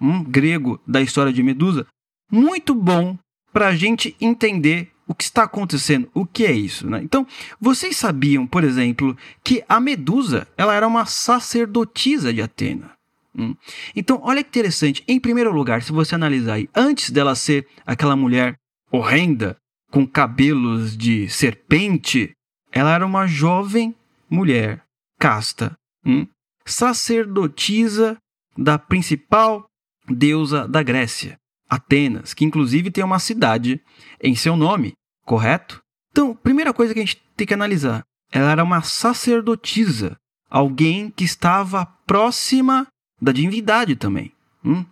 um, 0.00 0.24
grego 0.24 0.80
da 0.86 1.00
história 1.00 1.32
de 1.32 1.42
Medusa, 1.42 1.86
muito 2.30 2.74
bom 2.74 3.16
para 3.52 3.68
a 3.68 3.76
gente 3.76 4.16
entender 4.20 4.90
o 5.10 5.14
que 5.14 5.24
está 5.24 5.42
acontecendo, 5.42 6.08
o 6.14 6.24
que 6.24 6.46
é 6.46 6.52
isso, 6.52 6.88
né? 6.88 7.00
Então, 7.02 7.26
vocês 7.60 7.96
sabiam, 7.96 8.46
por 8.46 8.62
exemplo, 8.62 9.16
que 9.42 9.64
a 9.68 9.80
Medusa 9.80 10.46
ela 10.56 10.72
era 10.72 10.86
uma 10.86 11.04
sacerdotisa 11.04 12.32
de 12.32 12.40
Atena. 12.40 12.92
Hum? 13.36 13.56
Então, 13.96 14.20
olha 14.22 14.40
que 14.40 14.50
interessante. 14.50 15.02
Em 15.08 15.18
primeiro 15.18 15.52
lugar, 15.52 15.82
se 15.82 15.90
você 15.90 16.14
analisar 16.14 16.54
aí, 16.54 16.68
antes 16.72 17.10
dela 17.10 17.34
ser 17.34 17.66
aquela 17.84 18.14
mulher 18.14 18.54
horrenda, 18.92 19.56
com 19.90 20.06
cabelos 20.06 20.96
de 20.96 21.28
serpente, 21.28 22.30
ela 22.70 22.94
era 22.94 23.04
uma 23.04 23.26
jovem 23.26 23.92
mulher 24.30 24.80
casta, 25.18 25.76
hum? 26.06 26.24
sacerdotisa 26.64 28.16
da 28.56 28.78
principal 28.78 29.66
deusa 30.08 30.68
da 30.68 30.84
Grécia, 30.84 31.36
Atenas, 31.68 32.32
que 32.32 32.44
inclusive 32.44 32.92
tem 32.92 33.02
uma 33.02 33.18
cidade 33.18 33.80
em 34.22 34.36
seu 34.36 34.56
nome, 34.56 34.94
correto? 35.24 35.80
Então, 36.10 36.34
primeira 36.34 36.72
coisa 36.72 36.92
que 36.92 37.00
a 37.00 37.04
gente 37.04 37.22
tem 37.36 37.46
que 37.46 37.54
analisar, 37.54 38.02
ela 38.32 38.50
era 38.50 38.64
uma 38.64 38.82
sacerdotisa, 38.82 40.16
alguém 40.48 41.10
que 41.10 41.24
estava 41.24 41.86
próxima 42.06 42.86
da 43.20 43.32
divindade 43.32 43.96
também. 43.96 44.32
Hum? 44.64 44.84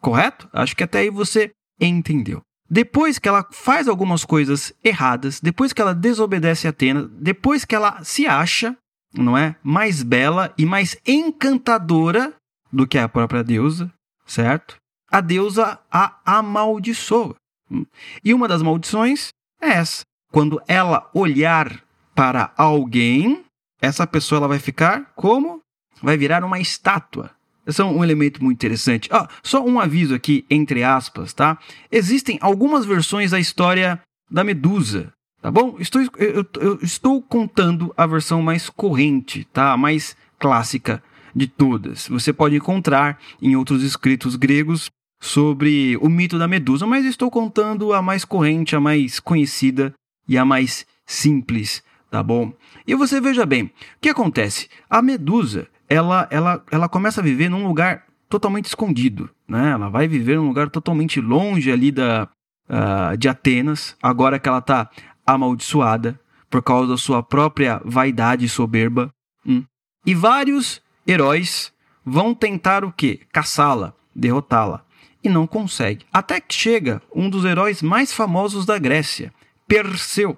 Correto? 0.00 0.48
Acho 0.52 0.76
que 0.76 0.84
até 0.84 1.00
aí 1.00 1.10
você 1.10 1.50
entendeu. 1.80 2.40
Depois 2.68 3.18
que 3.18 3.28
ela 3.28 3.46
faz 3.52 3.88
algumas 3.88 4.24
coisas 4.24 4.72
erradas, 4.82 5.40
depois 5.40 5.72
que 5.72 5.80
ela 5.80 5.94
desobedece 5.94 6.66
a 6.66 6.70
Atena, 6.70 7.08
depois 7.12 7.64
que 7.64 7.74
ela 7.74 8.02
se 8.02 8.26
acha, 8.26 8.76
não 9.12 9.36
é, 9.36 9.54
mais 9.62 10.02
bela 10.02 10.52
e 10.58 10.64
mais 10.64 10.96
encantadora 11.06 12.34
do 12.72 12.86
que 12.86 12.98
a 12.98 13.08
própria 13.08 13.44
deusa, 13.44 13.92
certo? 14.26 14.76
A 15.10 15.20
deusa 15.20 15.78
a 15.90 16.18
amaldiçoa. 16.24 17.36
Hum? 17.70 17.86
E 18.24 18.34
uma 18.34 18.48
das 18.48 18.62
maldições 18.62 19.28
essa. 19.64 20.02
Quando 20.32 20.60
ela 20.66 21.08
olhar 21.14 21.82
para 22.14 22.52
alguém, 22.56 23.44
essa 23.80 24.06
pessoa 24.06 24.38
ela 24.38 24.48
vai 24.48 24.58
ficar 24.58 25.12
como? 25.14 25.60
Vai 26.02 26.16
virar 26.16 26.44
uma 26.44 26.58
estátua. 26.58 27.30
Esse 27.66 27.80
é 27.80 27.84
um 27.84 28.04
elemento 28.04 28.42
muito 28.42 28.58
interessante. 28.58 29.08
Ah, 29.12 29.28
só 29.42 29.64
um 29.64 29.80
aviso 29.80 30.14
aqui, 30.14 30.44
entre 30.50 30.82
aspas, 30.82 31.32
tá? 31.32 31.58
Existem 31.90 32.38
algumas 32.40 32.84
versões 32.84 33.30
da 33.30 33.40
história 33.40 34.00
da 34.30 34.44
Medusa, 34.44 35.12
tá 35.40 35.50
bom? 35.50 35.76
Estou, 35.78 36.02
eu, 36.18 36.46
eu 36.60 36.78
estou 36.82 37.22
contando 37.22 37.92
a 37.96 38.06
versão 38.06 38.42
mais 38.42 38.68
corrente, 38.68 39.46
tá? 39.52 39.72
A 39.72 39.76
mais 39.76 40.16
clássica 40.38 41.02
de 41.34 41.46
todas. 41.46 42.06
Você 42.08 42.32
pode 42.32 42.54
encontrar 42.54 43.18
em 43.40 43.56
outros 43.56 43.82
escritos 43.82 44.36
gregos 44.36 44.90
sobre 45.24 45.96
o 46.02 46.08
mito 46.08 46.38
da 46.38 46.46
Medusa, 46.46 46.86
mas 46.86 47.06
estou 47.06 47.30
contando 47.30 47.94
a 47.94 48.02
mais 48.02 48.26
corrente, 48.26 48.76
a 48.76 48.80
mais 48.80 49.18
conhecida 49.18 49.94
e 50.28 50.36
a 50.36 50.44
mais 50.44 50.86
simples, 51.06 51.82
tá 52.10 52.22
bom? 52.22 52.52
E 52.86 52.94
você 52.94 53.22
veja 53.22 53.46
bem, 53.46 53.64
o 53.64 53.70
que 54.02 54.10
acontece? 54.10 54.68
A 54.88 55.00
Medusa, 55.00 55.66
ela, 55.88 56.28
ela, 56.30 56.62
ela 56.70 56.90
começa 56.90 57.22
a 57.22 57.24
viver 57.24 57.48
num 57.48 57.66
lugar 57.66 58.04
totalmente 58.28 58.66
escondido, 58.66 59.30
né? 59.48 59.70
Ela 59.70 59.88
vai 59.88 60.06
viver 60.06 60.36
num 60.36 60.46
lugar 60.46 60.68
totalmente 60.68 61.22
longe 61.22 61.72
ali 61.72 61.90
da, 61.90 62.28
uh, 62.68 63.16
de 63.16 63.26
Atenas, 63.26 63.96
agora 64.02 64.38
que 64.38 64.46
ela 64.46 64.58
está 64.58 64.90
amaldiçoada 65.26 66.20
por 66.50 66.62
causa 66.62 66.88
da 66.88 66.98
sua 66.98 67.22
própria 67.22 67.80
vaidade 67.82 68.46
soberba. 68.46 69.10
Hum. 69.46 69.64
E 70.04 70.14
vários 70.14 70.82
heróis 71.06 71.72
vão 72.04 72.34
tentar 72.34 72.84
o 72.84 72.92
quê? 72.92 73.20
Caçá-la, 73.32 73.94
derrotá-la. 74.14 74.84
E 75.24 75.28
não 75.28 75.46
consegue. 75.46 76.04
Até 76.12 76.40
que 76.40 76.54
chega 76.54 77.00
um 77.14 77.30
dos 77.30 77.44
heróis 77.46 77.80
mais 77.80 78.12
famosos 78.12 78.66
da 78.66 78.78
Grécia, 78.78 79.32
Perseu, 79.66 80.36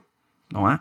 não 0.51 0.71
é? 0.71 0.81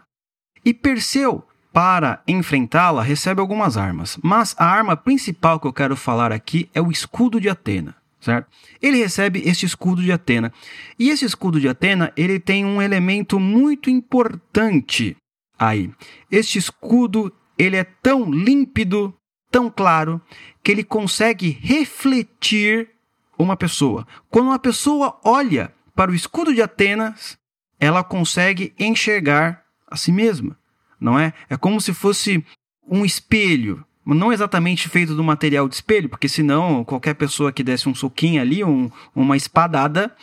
E 0.63 0.73
Perseu 0.73 1.43
para 1.73 2.21
enfrentá-la, 2.25 3.03
recebe 3.03 3.41
algumas 3.41 3.75
armas. 3.75 4.17
Mas 4.23 4.55
a 4.57 4.65
arma 4.65 4.95
principal 4.95 5.59
que 5.59 5.67
eu 5.67 5.73
quero 5.73 5.97
falar 5.97 6.31
aqui 6.31 6.69
é 6.73 6.81
o 6.81 6.89
escudo 6.89 7.41
de 7.41 7.49
Atena. 7.49 7.95
Certo? 8.21 8.47
Ele 8.81 8.97
recebe 8.97 9.41
este 9.45 9.65
escudo 9.65 10.01
de 10.01 10.11
Atena. 10.11 10.53
E 10.97 11.09
esse 11.09 11.25
escudo 11.25 11.59
de 11.59 11.67
Atena, 11.67 12.13
ele 12.15 12.39
tem 12.39 12.63
um 12.63 12.81
elemento 12.81 13.39
muito 13.39 13.89
importante 13.89 15.17
aí. 15.59 15.91
Este 16.31 16.57
escudo, 16.57 17.31
ele 17.57 17.75
é 17.75 17.83
tão 17.83 18.31
límpido, 18.31 19.13
tão 19.51 19.69
claro, 19.69 20.21
que 20.63 20.71
ele 20.71 20.83
consegue 20.83 21.59
refletir 21.61 22.94
uma 23.37 23.57
pessoa. 23.57 24.07
Quando 24.29 24.47
uma 24.47 24.59
pessoa 24.59 25.19
olha 25.23 25.73
para 25.95 26.11
o 26.11 26.15
escudo 26.15 26.53
de 26.53 26.61
Atenas, 26.61 27.37
ela 27.79 28.03
consegue 28.03 28.73
enxergar 28.79 29.63
a 29.87 29.95
si 29.95 30.11
mesma 30.11 30.57
não 30.99 31.19
é? 31.19 31.33
É 31.49 31.57
como 31.57 31.79
se 31.79 31.93
fosse 31.93 32.43
um 32.87 33.05
espelho, 33.05 33.85
não 34.05 34.31
exatamente 34.31 34.87
feito 34.87 35.15
do 35.15 35.23
material 35.23 35.67
de 35.67 35.75
espelho, 35.75 36.09
porque 36.09 36.29
senão 36.29 36.83
qualquer 36.83 37.15
pessoa 37.15 37.51
que 37.51 37.63
desse 37.63 37.89
um 37.89 37.95
soquinho 37.95 38.41
ali, 38.41 38.63
um, 38.63 38.89
uma 39.15 39.35
espadada, 39.35 40.15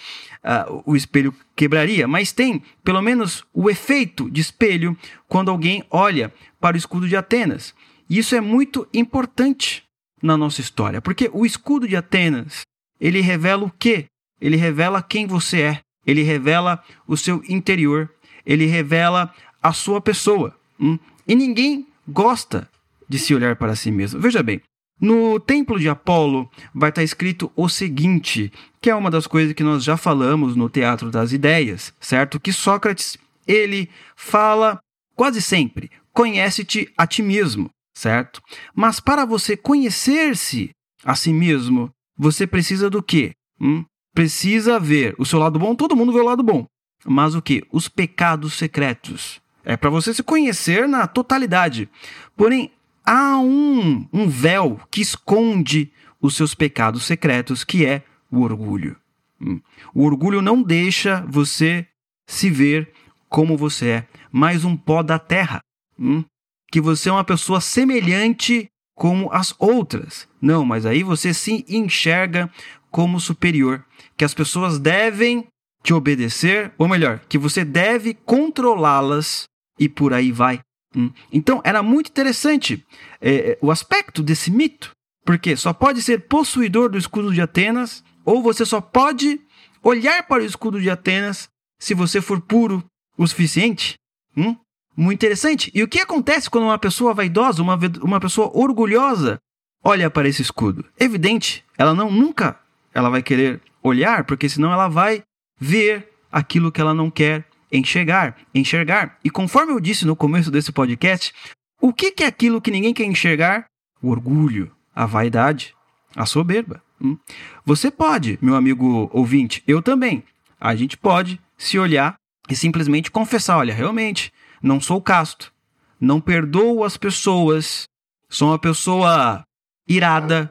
uh, 0.45 0.83
o 0.87 0.97
espelho 0.97 1.35
quebraria. 1.57 2.07
Mas 2.07 2.33
tem, 2.33 2.63
pelo 2.85 3.03
menos, 3.03 3.45
o 3.53 3.69
efeito 3.69 4.31
de 4.31 4.41
espelho 4.41 4.97
quando 5.29 5.51
alguém 5.51 5.85
olha 5.91 6.33
para 6.61 6.75
o 6.75 6.79
escudo 6.79 7.09
de 7.09 7.17
Atenas. 7.17 7.75
E 8.09 8.19
isso 8.19 8.35
é 8.35 8.41
muito 8.41 8.87
importante 8.93 9.83
na 10.23 10.37
nossa 10.37 10.61
história, 10.61 11.01
porque 11.01 11.29
o 11.33 11.45
escudo 11.45 11.89
de 11.89 11.97
Atenas, 11.97 12.63
ele 13.03 13.21
revela 13.21 13.65
o 13.65 13.71
quê? 13.71 14.07
Ele 14.41 14.57
revela 14.57 15.03
quem 15.03 15.27
você 15.27 15.61
é, 15.61 15.81
ele 16.07 16.23
revela 16.23 16.83
o 17.07 17.17
seu 17.17 17.43
interior, 17.49 18.09
ele 18.47 18.67
revela 18.67 19.35
a 19.61 19.73
sua 19.73 20.01
pessoa. 20.01 20.57
Hum? 20.79 20.99
E 21.27 21.35
ninguém 21.35 21.87
gosta 22.07 22.69
de 23.09 23.19
se 23.19 23.35
olhar 23.35 23.57
para 23.57 23.75
si 23.75 23.91
mesmo. 23.91 24.21
Veja 24.21 24.41
bem, 24.43 24.61
no 25.01 25.41
templo 25.41 25.81
de 25.81 25.89
Apolo 25.89 26.49
vai 26.73 26.91
estar 26.91 27.03
escrito 27.03 27.51
o 27.57 27.69
seguinte, 27.69 28.53
que 28.81 28.89
é 28.89 28.95
uma 28.95 29.11
das 29.11 29.27
coisas 29.27 29.53
que 29.53 29.65
nós 29.65 29.83
já 29.83 29.97
falamos 29.97 30.55
no 30.55 30.71
Teatro 30.71 31.11
das 31.11 31.33
Ideias, 31.33 31.93
certo? 32.01 32.39
Que 32.39 32.53
Sócrates, 32.53 33.19
ele 33.47 33.91
fala 34.15 34.79
quase 35.17 35.43
sempre: 35.43 35.91
conhece-te 36.13 36.89
a 36.97 37.05
ti 37.05 37.21
mesmo, 37.21 37.69
certo? 37.97 38.41
Mas 38.75 39.01
para 39.01 39.25
você 39.25 39.57
conhecer-se 39.57 40.71
a 41.05 41.17
si 41.17 41.33
mesmo, 41.33 41.91
você 42.17 42.47
precisa 42.47 42.89
do 42.91 43.03
quê? 43.03 43.33
Hum? 43.61 43.85
Precisa 44.15 44.79
ver 44.79 45.15
o 45.19 45.25
seu 45.25 45.39
lado 45.39 45.59
bom, 45.59 45.75
todo 45.75 45.97
mundo 45.97 46.13
vê 46.13 46.21
o 46.21 46.25
lado 46.25 46.43
bom. 46.43 46.67
Mas 47.05 47.35
o 47.35 47.43
que? 47.43 47.65
Os 47.73 47.89
pecados 47.89 48.55
secretos. 48.55 49.41
É 49.65 49.77
para 49.77 49.91
você 49.91 50.13
se 50.13 50.23
conhecer 50.23 50.89
na 50.89 51.07
totalidade. 51.07 51.89
Porém, 52.37 52.71
há 53.05 53.39
um, 53.39 54.07
um 54.13 54.29
véu 54.29 54.81
que 54.91 55.01
esconde 55.01 55.93
os 56.21 56.37
seus 56.37 56.55
pecados 56.55 57.05
secretos, 57.05 57.65
que 57.65 57.85
é 57.85 58.03
o 58.31 58.41
orgulho. 58.41 58.97
Hum. 59.41 59.61
O 59.95 60.05
orgulho 60.05 60.41
não 60.41 60.63
deixa 60.63 61.25
você 61.29 61.87
se 62.27 62.49
ver 62.51 62.93
como 63.29 63.57
você 63.57 63.89
é, 63.89 64.09
mais 64.31 64.65
um 64.65 64.77
pó 64.77 65.03
da 65.03 65.19
terra. 65.19 65.61
Hum? 65.99 66.25
Que 66.71 66.81
você 66.81 67.09
é 67.09 67.13
uma 67.13 67.25
pessoa 67.25 67.61
semelhante 67.61 68.69
como 69.03 69.33
as 69.33 69.53
outras. 69.59 70.29
Não, 70.41 70.65
mas 70.65 70.87
aí 70.87 71.03
você 71.03 71.35
se 71.35 71.65
enxerga 71.69 72.49
como 72.89 73.19
superior, 73.19 73.85
que 74.17 74.25
as 74.25 74.33
pessoas 74.33 74.79
devem 74.79 75.45
te 75.83 75.93
obedecer, 75.93 76.73
ou 76.79 76.87
melhor, 76.87 77.19
que 77.29 77.37
você 77.37 77.65
deve 77.65 78.15
controlá-las 78.15 79.47
e 79.77 79.89
por 79.89 80.15
aí 80.15 80.31
vai. 80.31 80.61
Hum. 80.95 81.11
Então 81.33 81.61
era 81.65 81.83
muito 81.83 82.11
interessante 82.11 82.87
é, 83.21 83.59
o 83.61 83.73
aspecto 83.73 84.23
desse 84.23 84.53
mito, 84.53 84.93
porque 85.25 85.57
só 85.57 85.73
pode 85.73 86.01
ser 86.01 86.29
possuidor 86.29 86.89
do 86.89 86.97
escudo 86.97 87.35
de 87.35 87.41
Atenas, 87.41 88.05
ou 88.25 88.41
você 88.41 88.65
só 88.65 88.81
pode 88.81 89.41
olhar 89.83 90.23
para 90.29 90.45
o 90.45 90.47
escudo 90.47 90.81
de 90.81 90.89
Atenas 90.89 91.49
se 91.81 91.93
você 91.93 92.21
for 92.21 92.41
puro 92.41 92.85
o 93.19 93.27
suficiente. 93.27 93.95
Hum? 94.37 94.55
Muito 94.97 95.19
interessante. 95.19 95.71
E 95.75 95.83
o 95.83 95.89
que 95.89 96.01
acontece 96.01 96.51
quando 96.51 96.65
uma 96.65 96.79
pessoa 96.79 97.15
vaidosa, 97.15 97.63
uma, 97.63 97.79
uma 98.03 98.21
pessoa 98.21 98.51
orgulhosa, 98.55 99.39
olha 99.83 100.11
para 100.11 100.29
esse 100.29 100.43
escudo? 100.43 100.85
Evidente, 100.99 101.65
ela 101.79 101.95
não 101.95 102.11
nunca 102.11 102.59
ela 102.95 103.09
vai 103.09 103.23
querer 103.23 103.61
olhar, 103.83 104.25
porque 104.25 104.49
senão 104.49 104.73
ela 104.73 104.89
vai 104.89 105.23
ver 105.59 106.09
aquilo 106.31 106.71
que 106.71 106.81
ela 106.81 106.95
não 106.95 107.11
quer 107.11 107.45
enxergar, 107.71 108.37
enxergar. 108.55 109.19
E 109.25 109.31
conforme 109.31 109.73
eu 109.73 109.81
disse 109.81 110.05
no 110.07 110.15
começo 110.15 110.51
desse 110.51 110.71
podcast, 110.71 111.33
o 111.81 111.93
que, 111.93 112.13
que 112.13 112.23
é 112.23 112.27
aquilo 112.27 112.61
que 112.61 112.71
ninguém 112.71 112.93
quer 112.93 113.05
enxergar? 113.05 113.65
O 114.03 114.11
orgulho, 114.11 114.71
a 114.95 115.07
vaidade, 115.07 115.75
a 116.15 116.27
soberba. 116.27 116.83
Hum? 117.01 117.19
Você 117.65 117.91
pode, 117.91 118.39
meu 118.43 118.55
amigo 118.55 119.09
ouvinte, 119.13 119.63
eu 119.67 119.83
também. 119.83 120.23
A 120.61 120.77
gente 120.77 120.97
pode 120.97 121.41
se 121.57 121.79
olhar 121.79 122.15
e 122.49 122.55
simplesmente 122.55 123.11
confessar: 123.11 123.59
olha, 123.59 123.75
realmente, 123.75 124.33
não 124.63 124.81
sou 124.81 125.01
casto, 125.01 125.53
não 126.01 126.21
perdoo 126.21 126.85
as 126.85 126.97
pessoas, 126.97 127.85
sou 128.29 128.49
uma 128.49 128.59
pessoa 128.59 129.43
irada, 129.87 130.51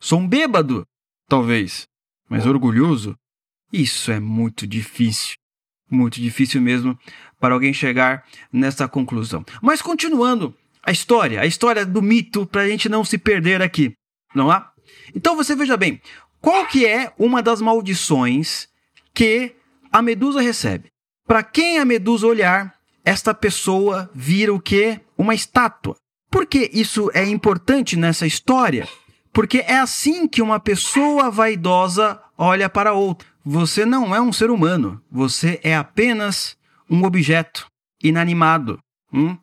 sou 0.00 0.18
um 0.18 0.28
bêbado, 0.28 0.84
talvez, 1.28 1.86
mas 2.28 2.46
orgulhoso. 2.46 3.16
Isso 3.72 4.12
é 4.12 4.20
muito 4.20 4.66
difícil 4.66 5.36
muito 5.92 6.20
difícil 6.20 6.60
mesmo 6.60 6.98
para 7.38 7.54
alguém 7.54 7.72
chegar 7.72 8.24
nessa 8.52 8.88
conclusão. 8.88 9.44
Mas 9.60 9.82
continuando 9.82 10.56
a 10.82 10.90
história, 10.90 11.40
a 11.40 11.46
história 11.46 11.84
do 11.84 12.02
mito, 12.02 12.46
para 12.46 12.62
a 12.62 12.68
gente 12.68 12.88
não 12.88 13.04
se 13.04 13.18
perder 13.18 13.62
aqui, 13.62 13.92
não 14.34 14.50
há? 14.50 14.72
Então 15.14 15.36
você 15.36 15.54
veja 15.54 15.76
bem, 15.76 16.00
qual 16.40 16.66
que 16.66 16.86
é 16.86 17.12
uma 17.18 17.42
das 17.42 17.60
maldições 17.60 18.68
que 19.14 19.54
a 19.92 20.02
Medusa 20.02 20.40
recebe? 20.40 20.88
Para 21.26 21.42
quem 21.42 21.78
a 21.78 21.84
Medusa 21.84 22.26
olhar, 22.26 22.74
esta 23.04 23.34
pessoa 23.34 24.10
vira 24.14 24.52
o 24.52 24.60
que? 24.60 25.00
Uma 25.16 25.34
estátua. 25.34 25.96
Por 26.30 26.46
que 26.46 26.70
isso 26.72 27.10
é 27.12 27.24
importante 27.24 27.96
nessa 27.96 28.26
história? 28.26 28.88
Porque 29.32 29.58
é 29.58 29.78
assim 29.78 30.26
que 30.28 30.42
uma 30.42 30.60
pessoa 30.60 31.30
vaidosa 31.30 32.20
olha 32.36 32.68
para 32.68 32.92
outra. 32.92 33.26
Você 33.44 33.84
não 33.84 34.14
é 34.14 34.20
um 34.20 34.32
ser 34.32 34.50
humano, 34.50 35.02
você 35.10 35.58
é 35.62 35.74
apenas 35.74 36.56
um 36.88 37.04
objeto 37.04 37.66
inanimado. 38.02 38.78
Hum? 39.12 39.36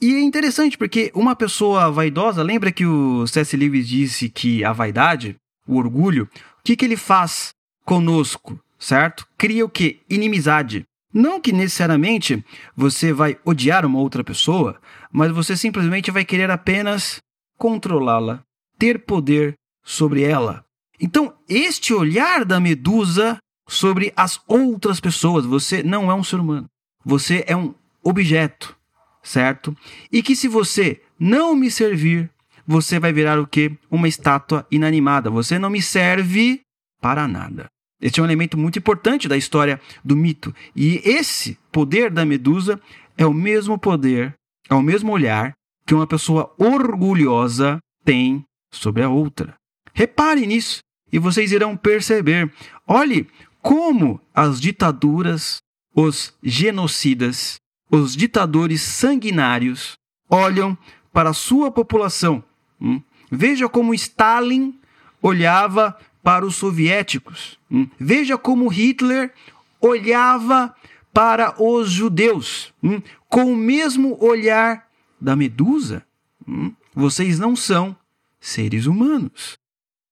E 0.00 0.14
é 0.14 0.20
interessante 0.20 0.78
porque 0.78 1.10
uma 1.14 1.36
pessoa 1.36 1.90
vaidosa, 1.90 2.42
lembra 2.42 2.72
que 2.72 2.86
o 2.86 3.26
C.S. 3.26 3.56
Lewis 3.56 3.88
disse 3.88 4.28
que 4.28 4.64
a 4.64 4.72
vaidade, 4.72 5.36
o 5.66 5.76
orgulho, 5.76 6.28
o 6.58 6.62
que, 6.64 6.76
que 6.76 6.84
ele 6.84 6.96
faz 6.96 7.50
conosco, 7.84 8.58
certo? 8.78 9.26
Cria 9.36 9.64
o 9.64 9.68
que? 9.68 10.00
Inimizade. 10.08 10.86
Não 11.12 11.40
que 11.40 11.52
necessariamente 11.52 12.44
você 12.76 13.12
vai 13.12 13.36
odiar 13.44 13.84
uma 13.84 13.98
outra 13.98 14.22
pessoa, 14.22 14.80
mas 15.12 15.32
você 15.32 15.56
simplesmente 15.56 16.10
vai 16.10 16.24
querer 16.24 16.50
apenas 16.50 17.20
controlá-la, 17.58 18.42
ter 18.78 19.04
poder 19.04 19.54
sobre 19.84 20.22
ela. 20.22 20.64
Então, 21.00 21.34
este 21.48 21.92
olhar 21.92 22.44
da 22.44 22.60
medusa 22.60 23.38
sobre 23.68 24.12
as 24.16 24.40
outras 24.46 25.00
pessoas, 25.00 25.44
você 25.44 25.82
não 25.82 26.10
é 26.10 26.14
um 26.14 26.24
ser 26.24 26.36
humano. 26.36 26.66
Você 27.04 27.44
é 27.46 27.56
um 27.56 27.74
objeto, 28.02 28.76
certo? 29.22 29.76
E 30.12 30.22
que 30.22 30.36
se 30.36 30.46
você 30.46 31.02
não 31.18 31.56
me 31.56 31.70
servir, 31.70 32.30
você 32.66 33.00
vai 33.00 33.12
virar 33.12 33.38
o 33.40 33.46
quê? 33.46 33.76
Uma 33.90 34.08
estátua 34.08 34.66
inanimada. 34.70 35.30
Você 35.30 35.58
não 35.58 35.70
me 35.70 35.82
serve 35.82 36.60
para 37.00 37.26
nada. 37.26 37.68
Este 38.00 38.20
é 38.20 38.22
um 38.22 38.26
elemento 38.26 38.56
muito 38.56 38.78
importante 38.78 39.28
da 39.28 39.36
história 39.36 39.80
do 40.04 40.16
mito. 40.16 40.54
E 40.74 41.00
esse 41.04 41.58
poder 41.70 42.10
da 42.10 42.24
medusa 42.24 42.80
é 43.16 43.26
o 43.26 43.34
mesmo 43.34 43.78
poder, 43.78 44.34
é 44.68 44.74
o 44.74 44.82
mesmo 44.82 45.12
olhar 45.12 45.52
que 45.86 45.94
uma 45.94 46.06
pessoa 46.06 46.54
orgulhosa 46.56 47.78
tem 48.04 48.44
sobre 48.72 49.02
a 49.02 49.08
outra. 49.08 49.54
Repare 49.92 50.46
nisso 50.46 50.78
e 51.12 51.18
vocês 51.18 51.52
irão 51.52 51.76
perceber. 51.76 52.50
Olhe 52.86 53.28
como 53.60 54.20
as 54.34 54.60
ditaduras, 54.60 55.58
os 55.94 56.32
genocidas, 56.42 57.56
os 57.90 58.16
ditadores 58.16 58.80
sanguinários 58.80 59.94
olham 60.28 60.78
para 61.12 61.30
a 61.30 61.34
sua 61.34 61.70
população. 61.70 62.42
Hum? 62.80 63.02
Veja 63.30 63.68
como 63.68 63.92
Stalin 63.94 64.78
olhava 65.20 65.96
para 66.30 66.46
os 66.46 66.54
soviéticos. 66.54 67.58
Hum? 67.68 67.88
Veja 67.98 68.38
como 68.38 68.68
Hitler 68.68 69.34
olhava 69.80 70.72
para 71.12 71.60
os 71.60 71.90
judeus, 71.90 72.72
hum? 72.80 73.02
com 73.28 73.52
o 73.52 73.56
mesmo 73.56 74.16
olhar 74.22 74.88
da 75.20 75.34
medusa. 75.34 76.06
Hum? 76.46 76.72
Vocês 76.94 77.40
não 77.40 77.56
são 77.56 77.96
seres 78.38 78.86
humanos, 78.86 79.58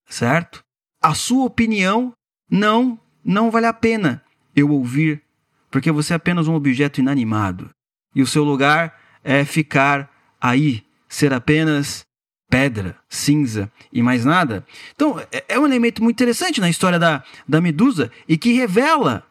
certo? 0.09 0.64
a 1.00 1.14
sua 1.14 1.44
opinião 1.44 2.12
não 2.50 2.98
não 3.24 3.48
vale 3.48 3.66
a 3.66 3.72
pena 3.72 4.20
eu 4.57 4.72
ouvir, 4.72 5.22
porque 5.70 5.92
você 5.92 6.14
é 6.14 6.16
apenas 6.16 6.48
um 6.48 6.54
objeto 6.54 6.98
inanimado 6.98 7.70
e 8.12 8.22
o 8.22 8.26
seu 8.26 8.42
lugar 8.42 8.98
é 9.22 9.44
ficar 9.44 10.11
aí, 10.40 10.83
ser 11.09 11.33
apenas 11.33 12.04
pedra, 12.48 12.96
cinza 13.08 13.70
e 13.92 14.02
mais 14.02 14.24
nada. 14.24 14.64
Então, 14.94 15.18
é, 15.32 15.44
é 15.48 15.58
um 15.58 15.66
elemento 15.66 16.02
muito 16.02 16.16
interessante 16.16 16.61
na 16.61 16.70
história 16.70 16.98
da, 16.98 17.22
da 17.46 17.61
Medusa 17.61 18.11
e 18.28 18.37
que 18.37 18.52
revela 18.52 19.24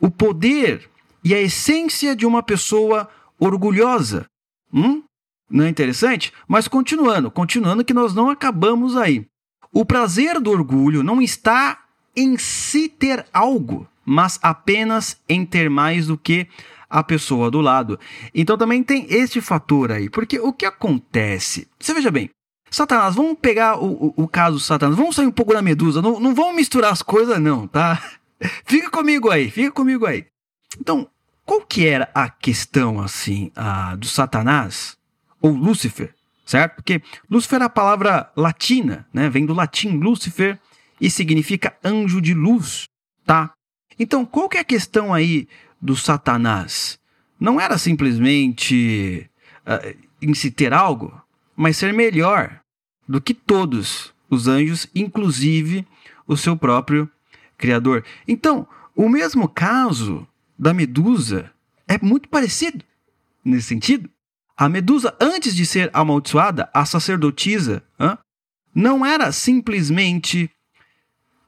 o 0.00 0.10
poder 0.10 0.88
e 1.24 1.34
a 1.34 1.40
essência 1.40 2.14
de 2.14 2.26
uma 2.26 2.42
pessoa 2.42 3.08
orgulhosa. 3.38 4.26
Hum? 4.72 5.02
Não 5.48 5.64
é 5.64 5.68
interessante? 5.68 6.32
Mas 6.48 6.66
continuando, 6.66 7.30
continuando 7.30 7.84
que 7.84 7.94
nós 7.94 8.14
não 8.14 8.28
acabamos 8.28 8.96
aí. 8.96 9.26
O 9.72 9.84
prazer 9.84 10.40
do 10.40 10.50
orgulho 10.50 11.02
não 11.02 11.22
está 11.22 11.84
em 12.16 12.36
se 12.38 12.88
ter 12.88 13.26
algo, 13.32 13.86
mas 14.04 14.38
apenas 14.42 15.20
em 15.28 15.44
ter 15.44 15.68
mais 15.68 16.06
do 16.06 16.16
que 16.16 16.48
a 16.88 17.02
pessoa 17.02 17.50
do 17.50 17.60
lado. 17.60 17.98
Então 18.34 18.56
também 18.56 18.82
tem 18.82 19.06
este 19.10 19.40
fator 19.40 19.92
aí, 19.92 20.08
porque 20.08 20.38
o 20.38 20.52
que 20.52 20.64
acontece? 20.64 21.68
Você 21.78 21.92
veja 21.92 22.10
bem, 22.10 22.30
Satanás, 22.70 23.14
vamos 23.14 23.38
pegar 23.40 23.78
o, 23.78 24.14
o, 24.16 24.24
o 24.24 24.28
caso 24.28 24.58
Satanás, 24.58 24.96
vamos 24.96 25.16
sair 25.16 25.26
um 25.26 25.32
pouco 25.32 25.52
da 25.52 25.62
medusa, 25.62 26.02
não, 26.02 26.18
não 26.20 26.34
vamos 26.34 26.56
misturar 26.56 26.92
as 26.92 27.02
coisas 27.02 27.40
não, 27.40 27.66
tá? 27.66 28.02
Fica 28.66 28.90
comigo 28.90 29.30
aí, 29.30 29.50
fica 29.50 29.72
comigo 29.72 30.04
aí. 30.04 30.26
Então, 30.78 31.08
qual 31.44 31.62
que 31.62 31.86
era 31.86 32.10
a 32.14 32.28
questão 32.28 33.00
assim 33.00 33.50
a, 33.56 33.96
do 33.96 34.06
Satanás 34.06 34.96
ou 35.40 35.52
Lúcifer? 35.52 36.14
certo? 36.46 36.76
Porque 36.76 37.02
Lúcifer 37.28 37.60
é 37.60 37.64
a 37.64 37.68
palavra 37.68 38.30
latina, 38.36 39.06
né? 39.12 39.28
Vem 39.28 39.44
do 39.44 39.52
latim 39.52 39.98
Lúcifer 39.98 40.58
e 41.00 41.10
significa 41.10 41.76
anjo 41.84 42.20
de 42.22 42.32
luz, 42.32 42.84
tá? 43.26 43.52
Então, 43.98 44.24
qual 44.24 44.48
que 44.48 44.56
é 44.56 44.60
a 44.60 44.64
questão 44.64 45.12
aí 45.12 45.48
do 45.82 45.96
Satanás? 45.96 46.98
Não 47.38 47.60
era 47.60 47.76
simplesmente 47.76 49.28
uh, 49.66 50.34
se 50.34 50.50
ter 50.50 50.72
algo, 50.72 51.20
mas 51.56 51.76
ser 51.76 51.92
melhor 51.92 52.60
do 53.08 53.20
que 53.20 53.32
todos 53.32 54.12
os 54.28 54.46
anjos, 54.46 54.86
inclusive 54.94 55.86
o 56.26 56.36
seu 56.36 56.56
próprio 56.56 57.10
Criador. 57.56 58.04
Então, 58.28 58.68
o 58.94 59.08
mesmo 59.08 59.48
caso 59.48 60.26
da 60.58 60.74
Medusa 60.74 61.50
é 61.88 61.98
muito 62.02 62.28
parecido 62.28 62.84
nesse 63.44 63.68
sentido. 63.68 64.10
A 64.56 64.68
Medusa, 64.68 65.16
antes 65.20 65.54
de 65.54 65.64
ser 65.64 65.90
amaldiçoada, 65.92 66.68
a 66.74 66.84
sacerdotisa, 66.84 67.82
não 68.74 69.06
era 69.06 69.30
simplesmente 69.32 70.50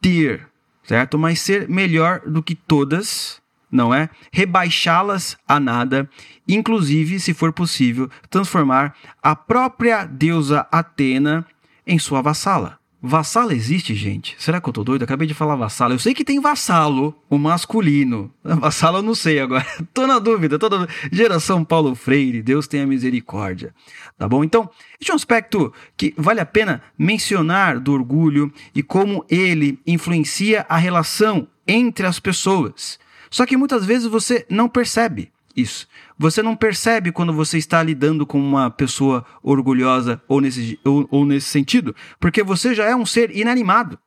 ter, 0.00 0.46
certo? 0.84 1.18
Mas 1.18 1.40
ser 1.40 1.68
melhor 1.68 2.20
do 2.20 2.42
que 2.42 2.54
todas, 2.54 3.42
não 3.70 3.92
é? 3.92 4.08
Rebaixá-las 4.32 5.36
a 5.46 5.60
nada, 5.60 6.08
inclusive, 6.46 7.20
se 7.20 7.34
for 7.34 7.52
possível, 7.52 8.10
transformar 8.30 8.94
a 9.22 9.36
própria 9.36 10.04
deusa 10.04 10.66
Atena 10.70 11.46
em 11.86 11.98
sua 11.98 12.22
vassala. 12.22 12.78
Vassalo 13.00 13.52
existe, 13.52 13.94
gente? 13.94 14.34
Será 14.40 14.60
que 14.60 14.68
eu 14.68 14.72
tô 14.72 14.82
doido? 14.82 15.04
Acabei 15.04 15.28
de 15.28 15.32
falar 15.32 15.54
vassalo. 15.54 15.94
Eu 15.94 16.00
sei 16.00 16.12
que 16.12 16.24
tem 16.24 16.40
vassalo, 16.40 17.14
o 17.30 17.38
masculino. 17.38 18.32
Vassalo 18.42 18.98
eu 18.98 19.02
não 19.02 19.14
sei 19.14 19.38
agora. 19.38 19.64
tô 19.94 20.04
na 20.04 20.18
dúvida. 20.18 20.58
Tô 20.58 20.68
na... 20.68 20.88
Geração 21.12 21.64
Paulo 21.64 21.94
Freire, 21.94 22.42
Deus 22.42 22.66
tenha 22.66 22.84
misericórdia. 22.84 23.72
Tá 24.18 24.28
bom? 24.28 24.42
Então, 24.42 24.68
este 25.00 25.12
é 25.12 25.14
um 25.14 25.16
aspecto 25.16 25.72
que 25.96 26.12
vale 26.16 26.40
a 26.40 26.46
pena 26.46 26.82
mencionar 26.98 27.78
do 27.78 27.92
orgulho 27.92 28.52
e 28.74 28.82
como 28.82 29.24
ele 29.30 29.78
influencia 29.86 30.66
a 30.68 30.76
relação 30.76 31.46
entre 31.68 32.04
as 32.04 32.18
pessoas. 32.18 32.98
Só 33.30 33.46
que 33.46 33.56
muitas 33.56 33.84
vezes 33.84 34.06
você 34.06 34.46
não 34.48 34.68
percebe 34.68 35.32
isso. 35.56 35.88
Você 36.16 36.42
não 36.42 36.54
percebe 36.54 37.12
quando 37.12 37.32
você 37.32 37.58
está 37.58 37.82
lidando 37.82 38.24
com 38.24 38.40
uma 38.40 38.70
pessoa 38.70 39.24
orgulhosa 39.42 40.22
ou 40.28 40.40
nesse, 40.40 40.78
ou, 40.84 41.06
ou 41.10 41.24
nesse 41.24 41.48
sentido, 41.48 41.94
porque 42.20 42.42
você 42.42 42.74
já 42.74 42.84
é 42.84 42.94
um 42.94 43.04
ser 43.04 43.34
inanimado. 43.36 43.98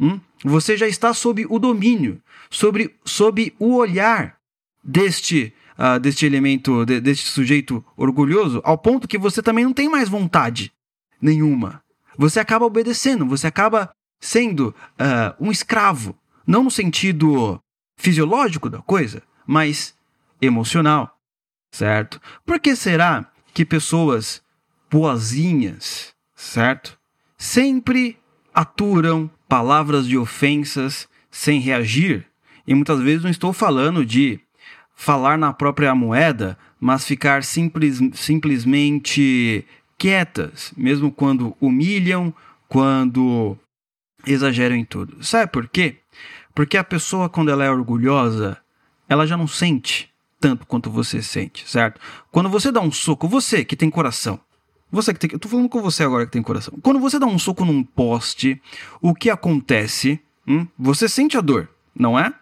Hum? 0.00 0.18
Você 0.44 0.76
já 0.76 0.88
está 0.88 1.14
sob 1.14 1.46
o 1.48 1.58
domínio, 1.58 2.20
sobre, 2.50 2.94
sob 3.04 3.54
o 3.58 3.76
olhar 3.76 4.36
deste, 4.82 5.52
uh, 5.78 5.98
deste 6.00 6.26
elemento, 6.26 6.84
de, 6.84 7.00
deste 7.00 7.26
sujeito 7.26 7.84
orgulhoso, 7.96 8.60
ao 8.64 8.76
ponto 8.76 9.08
que 9.08 9.18
você 9.18 9.42
também 9.42 9.64
não 9.64 9.72
tem 9.72 9.88
mais 9.88 10.08
vontade 10.08 10.72
nenhuma. 11.20 11.82
Você 12.16 12.40
acaba 12.40 12.64
obedecendo, 12.64 13.26
você 13.26 13.46
acaba 13.46 13.90
sendo 14.20 14.74
uh, 15.00 15.34
um 15.38 15.50
escravo. 15.50 16.16
Não 16.46 16.64
no 16.64 16.70
sentido 16.70 17.60
fisiológico 17.96 18.68
da 18.68 18.78
coisa, 18.82 19.22
mas 19.46 19.94
emocional 20.40 21.14
certo? 21.74 22.20
Por 22.46 22.60
que 22.60 22.76
será 22.76 23.26
que 23.52 23.64
pessoas 23.64 24.40
boazinhas, 24.90 26.14
certo? 26.34 26.96
Sempre 27.36 28.16
aturam 28.54 29.28
palavras 29.48 30.06
de 30.06 30.16
ofensas 30.16 31.08
sem 31.30 31.60
reagir? 31.60 32.26
E 32.66 32.74
muitas 32.74 33.00
vezes 33.00 33.24
não 33.24 33.30
estou 33.30 33.52
falando 33.52 34.06
de 34.06 34.40
falar 34.94 35.36
na 35.36 35.52
própria 35.52 35.94
moeda, 35.94 36.56
mas 36.78 37.04
ficar 37.04 37.42
simples, 37.42 37.98
simplesmente 38.12 39.66
quietas, 39.98 40.72
mesmo 40.76 41.10
quando 41.10 41.56
humilham, 41.60 42.32
quando 42.68 43.58
exageram 44.24 44.76
em 44.76 44.84
tudo. 44.84 45.24
Sabe 45.24 45.50
por 45.50 45.68
quê? 45.68 45.96
Porque 46.54 46.76
a 46.76 46.84
pessoa, 46.84 47.28
quando 47.28 47.50
ela 47.50 47.64
é 47.64 47.70
orgulhosa, 47.70 48.56
ela 49.08 49.26
já 49.26 49.36
não 49.36 49.46
sente 49.46 50.14
tanto 50.40 50.66
quanto 50.66 50.90
você 50.90 51.22
sente, 51.22 51.68
certo? 51.68 52.00
Quando 52.30 52.50
você 52.50 52.70
dá 52.70 52.80
um 52.80 52.92
soco, 52.92 53.26
você 53.26 53.64
que 53.64 53.74
tem 53.74 53.88
coração, 53.88 54.38
você 54.92 55.12
que 55.12 55.18
tem, 55.18 55.30
eu 55.32 55.38
tô 55.38 55.48
falando 55.48 55.68
com 55.68 55.80
você 55.80 56.04
agora 56.04 56.26
que 56.26 56.32
tem 56.32 56.42
coração. 56.42 56.78
Quando 56.82 57.00
você 57.00 57.18
dá 57.18 57.26
um 57.26 57.38
soco 57.38 57.64
num 57.64 57.82
poste, 57.82 58.60
o 59.00 59.14
que 59.14 59.30
acontece? 59.30 60.20
Hum? 60.46 60.66
Você 60.78 61.08
sente 61.08 61.36
a 61.36 61.40
dor, 61.40 61.68
não 61.94 62.18
é? 62.18 62.32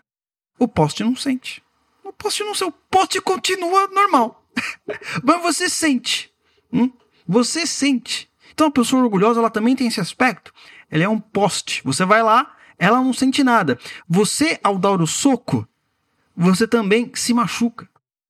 O 0.58 0.68
poste 0.68 1.02
não 1.02 1.16
sente. 1.16 1.62
O 2.04 2.12
poste 2.12 2.42
não 2.44 2.54
sente. 2.54 2.70
O 2.70 2.74
poste 2.90 3.20
continua 3.20 3.88
normal. 3.88 4.44
Mas 5.22 5.42
você 5.42 5.68
sente. 5.68 6.30
Hum? 6.72 6.92
Você 7.26 7.66
sente. 7.66 8.28
Então 8.52 8.66
a 8.66 8.70
pessoa 8.70 9.02
orgulhosa, 9.02 9.40
ela 9.40 9.48
também 9.48 9.74
tem 9.74 9.86
esse 9.86 10.00
aspecto. 10.00 10.52
Ela 10.90 11.04
é 11.04 11.08
um 11.08 11.18
poste. 11.18 11.80
Você 11.84 12.04
vai 12.04 12.22
lá, 12.22 12.51
ela 12.78 13.00
não 13.00 13.12
sente 13.12 13.42
nada. 13.42 13.78
Você, 14.08 14.58
ao 14.62 14.78
dar 14.78 15.00
o 15.00 15.06
soco, 15.06 15.66
você 16.36 16.66
também 16.66 17.10
se 17.14 17.34
machuca. 17.34 17.88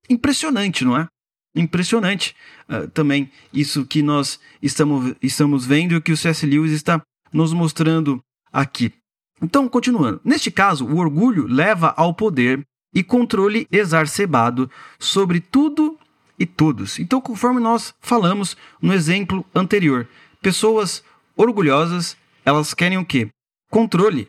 Impressionante, 0.09 0.85
não 0.85 0.96
é? 0.96 1.07
Impressionante 1.55 2.35
uh, 2.68 2.88
também 2.88 3.31
isso 3.52 3.85
que 3.85 4.02
nós 4.02 4.40
estamos, 4.61 5.14
estamos 5.22 5.66
vendo 5.66 5.94
e 5.94 6.00
que 6.00 6.12
o 6.12 6.16
C.S. 6.16 6.46
Lewis 6.46 6.72
está 6.72 7.02
nos 7.33 7.52
mostrando 7.52 8.22
aqui. 8.52 8.92
Então, 9.40 9.68
continuando. 9.68 10.20
Neste 10.24 10.50
caso, 10.50 10.87
o 10.87 10.98
orgulho 10.98 11.46
leva 11.46 11.92
ao 11.96 12.14
poder 12.14 12.64
e 12.94 13.02
controle 13.02 13.66
exacerbado 13.70 14.70
sobre 14.98 15.40
tudo 15.40 15.98
e 16.38 16.46
todos. 16.46 16.98
Então, 16.98 17.20
conforme 17.20 17.61
nós 17.61 17.94
falamos 18.00 18.57
no 18.81 18.92
exemplo 18.92 19.44
anterior, 19.55 20.09
pessoas 20.40 21.02
orgulhosas, 21.37 22.16
elas 22.44 22.74
querem 22.74 22.98
o 22.98 23.05
quê? 23.05 23.28
Controle. 23.72 24.28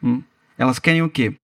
Hum? 0.00 0.22
Elas 0.56 0.78
querem 0.78 1.02
o 1.02 1.10
quê? 1.10 1.34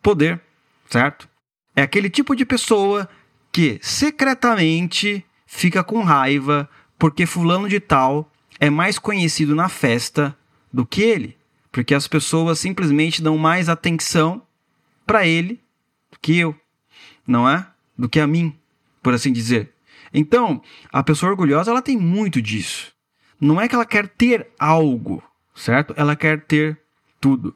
Poder, 0.00 0.40
certo? 0.88 1.28
É 1.74 1.82
aquele 1.82 2.08
tipo 2.08 2.36
de 2.36 2.44
pessoa 2.44 3.08
que 3.50 3.80
secretamente 3.82 5.26
fica 5.44 5.82
com 5.82 6.04
raiva 6.04 6.70
porque 6.96 7.26
fulano 7.26 7.68
de 7.68 7.80
tal 7.80 8.30
é 8.60 8.70
mais 8.70 8.96
conhecido 8.96 9.56
na 9.56 9.68
festa 9.68 10.36
do 10.72 10.86
que 10.86 11.02
ele, 11.02 11.36
porque 11.72 11.94
as 11.94 12.06
pessoas 12.06 12.60
simplesmente 12.60 13.20
dão 13.20 13.36
mais 13.36 13.68
atenção 13.68 14.40
para 15.04 15.26
ele 15.26 15.60
do 16.12 16.18
que 16.20 16.38
eu, 16.38 16.54
não 17.26 17.48
é? 17.48 17.66
Do 17.98 18.08
que 18.08 18.20
a 18.20 18.26
mim, 18.26 18.56
por 19.02 19.12
assim 19.14 19.32
dizer. 19.32 19.72
Então, 20.14 20.62
a 20.92 21.02
pessoa 21.02 21.32
orgulhosa, 21.32 21.72
ela 21.72 21.82
tem 21.82 21.96
muito 21.96 22.40
disso. 22.40 22.92
Não 23.40 23.60
é 23.60 23.66
que 23.66 23.74
ela 23.74 23.86
quer 23.86 24.06
ter 24.06 24.46
algo, 24.56 25.20
certo? 25.56 25.92
Ela 25.96 26.14
quer 26.14 26.42
ter 26.42 26.79
tudo. 27.20 27.54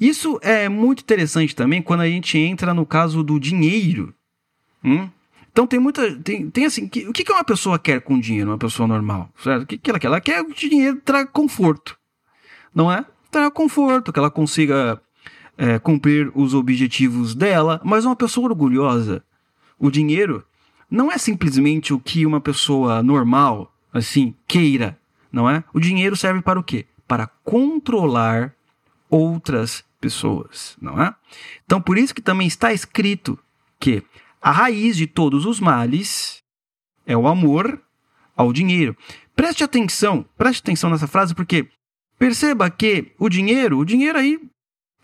Isso 0.00 0.38
é 0.42 0.68
muito 0.68 1.02
interessante 1.02 1.54
também 1.54 1.82
quando 1.82 2.00
a 2.00 2.08
gente 2.08 2.38
entra 2.38 2.72
no 2.72 2.86
caso 2.86 3.22
do 3.22 3.38
dinheiro. 3.38 4.14
Hum? 4.82 5.08
Então 5.52 5.66
tem 5.66 5.78
muita. 5.78 6.16
Tem, 6.16 6.48
tem 6.48 6.64
assim, 6.64 6.88
que, 6.88 7.08
o 7.08 7.12
que, 7.12 7.24
que 7.24 7.32
uma 7.32 7.44
pessoa 7.44 7.78
quer 7.78 8.00
com 8.00 8.18
dinheiro, 8.18 8.50
uma 8.50 8.58
pessoa 8.58 8.86
normal? 8.86 9.30
Certo? 9.42 9.64
O 9.64 9.66
que, 9.66 9.78
que 9.78 9.90
ela 9.90 9.98
quer? 9.98 10.06
Ela 10.06 10.20
quer 10.20 10.44
que 10.44 10.66
o 10.66 10.70
dinheiro 10.70 11.00
traga 11.04 11.28
conforto. 11.28 11.98
Não 12.74 12.90
é? 12.90 13.04
Traga 13.30 13.50
conforto, 13.50 14.12
que 14.12 14.18
ela 14.18 14.30
consiga 14.30 15.00
é, 15.58 15.78
cumprir 15.78 16.30
os 16.34 16.54
objetivos 16.54 17.34
dela. 17.34 17.80
Mas 17.84 18.04
uma 18.04 18.16
pessoa 18.16 18.48
orgulhosa, 18.48 19.24
o 19.78 19.90
dinheiro 19.90 20.44
não 20.90 21.10
é 21.10 21.18
simplesmente 21.18 21.92
o 21.92 22.00
que 22.00 22.24
uma 22.24 22.40
pessoa 22.40 23.02
normal, 23.02 23.72
assim, 23.92 24.34
queira, 24.46 24.98
não 25.32 25.48
é? 25.48 25.62
O 25.72 25.80
dinheiro 25.80 26.16
serve 26.16 26.42
para 26.42 26.58
o 26.58 26.64
quê? 26.64 26.86
Para 27.06 27.26
controlar 27.26 28.54
outras 29.10 29.84
pessoas, 30.00 30.76
não 30.80 31.00
é? 31.00 31.14
Então, 31.64 31.80
por 31.80 31.98
isso 31.98 32.14
que 32.14 32.22
também 32.22 32.46
está 32.46 32.72
escrito 32.72 33.38
que 33.78 34.02
a 34.40 34.50
raiz 34.50 34.96
de 34.96 35.06
todos 35.06 35.44
os 35.44 35.60
males 35.60 36.42
é 37.06 37.16
o 37.16 37.26
amor 37.26 37.82
ao 38.36 38.52
dinheiro. 38.52 38.96
Preste 39.36 39.64
atenção, 39.64 40.24
preste 40.36 40.60
atenção 40.60 40.90
nessa 40.90 41.06
frase, 41.06 41.34
porque 41.34 41.68
perceba 42.18 42.70
que 42.70 43.12
o 43.18 43.28
dinheiro, 43.28 43.78
o 43.78 43.84
dinheiro 43.84 44.18
aí 44.18 44.40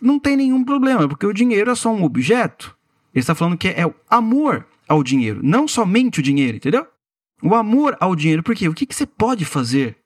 não 0.00 0.18
tem 0.18 0.36
nenhum 0.36 0.64
problema, 0.64 1.08
porque 1.08 1.26
o 1.26 1.32
dinheiro 1.32 1.70
é 1.70 1.74
só 1.74 1.92
um 1.92 2.04
objeto. 2.04 2.76
Ele 3.14 3.20
está 3.20 3.34
falando 3.34 3.56
que 3.56 3.68
é 3.68 3.86
o 3.86 3.94
amor 4.08 4.66
ao 4.88 5.02
dinheiro, 5.02 5.40
não 5.42 5.66
somente 5.66 6.20
o 6.20 6.22
dinheiro, 6.22 6.56
entendeu? 6.56 6.86
O 7.42 7.54
amor 7.54 7.96
ao 8.00 8.14
dinheiro, 8.14 8.42
porque 8.42 8.68
o 8.68 8.74
que, 8.74 8.86
que 8.86 8.94
você 8.94 9.06
pode 9.06 9.44
fazer 9.44 9.96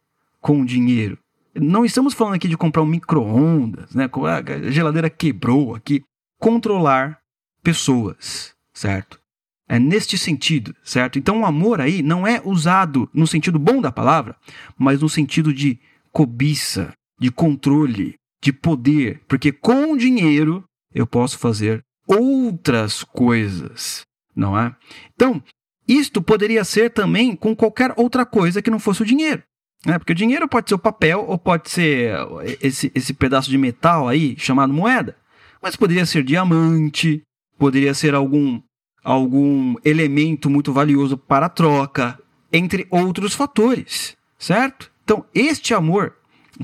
com 0.41 0.61
o 0.61 0.67
dinheiro? 0.67 1.19
Não 1.55 1.85
estamos 1.85 2.15
falando 2.15 2.35
aqui 2.35 2.49
de 2.49 2.57
comprar 2.57 2.83
um 2.83 2.87
micro-ondas, 2.87 3.95
né? 3.95 4.09
A 4.09 4.71
geladeira 4.71 5.11
quebrou 5.11 5.75
aqui. 5.75 6.03
Controlar 6.39 7.19
pessoas, 7.63 8.55
certo? 8.73 9.21
É 9.69 9.79
neste 9.79 10.19
sentido, 10.19 10.75
certo? 10.83 11.19
Então 11.19 11.41
o 11.41 11.47
amor 11.47 11.81
aí 11.81 12.03
não 12.03 12.27
é 12.27 12.41
usado 12.45 13.09
no 13.13 13.27
sentido 13.27 13.59
bom 13.59 13.81
da 13.81 13.93
palavra, 13.93 14.37
mas 14.77 15.01
no 15.01 15.09
sentido 15.09 15.53
de 15.53 15.79
cobiça, 16.11 16.93
de 17.19 17.31
controle, 17.31 18.15
de 18.43 18.53
poder. 18.53 19.21
Porque 19.29 19.53
com 19.53 19.97
dinheiro 19.97 20.65
eu 20.93 21.07
posso 21.07 21.39
fazer 21.39 21.85
outras 22.07 23.05
coisas, 23.05 24.01
não 24.35 24.59
é? 24.59 24.75
Então, 25.15 25.43
isto 25.87 26.21
poderia 26.23 26.65
ser 26.65 26.91
também 26.91 27.37
com 27.37 27.55
qualquer 27.55 27.93
outra 27.97 28.27
coisa 28.27 28.63
que 28.63 28.71
não 28.71 28.79
fosse 28.79 29.03
o 29.03 29.07
dinheiro. 29.07 29.43
É, 29.87 29.99
porque 29.99 30.12
o 30.12 30.16
dinheiro 30.16 30.47
pode 30.47 30.69
ser 30.69 30.75
o 30.75 30.79
papel 30.79 31.25
ou 31.27 31.38
pode 31.38 31.71
ser 31.71 32.14
esse, 32.61 32.93
esse 32.95 33.14
pedaço 33.14 33.49
de 33.49 33.57
metal 33.57 34.09
aí 34.09 34.37
chamado 34.38 34.73
moeda. 34.73 35.16
Mas 35.62 35.77
poderia 35.77 36.05
ser 36.05 36.23
diamante, 36.23 37.23
poderia 37.59 37.95
ser 37.95 38.14
algum, 38.14 38.61
algum 39.03 39.75
elemento 39.85 40.51
muito 40.51 40.73
valioso 40.73 41.16
para 41.16 41.49
troca, 41.49 42.19
entre 42.53 42.87
outros 42.90 43.35
fatores, 43.35 44.16
certo? 44.38 44.90
Então, 45.05 45.25
este 45.35 45.73
amor 45.73 46.14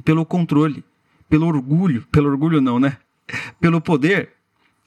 pelo 0.04 0.24
controle, 0.26 0.84
pelo 1.28 1.46
orgulho, 1.46 2.06
pelo 2.10 2.28
orgulho 2.28 2.60
não, 2.60 2.78
né? 2.78 2.98
Pelo 3.60 3.80
poder, 3.80 4.34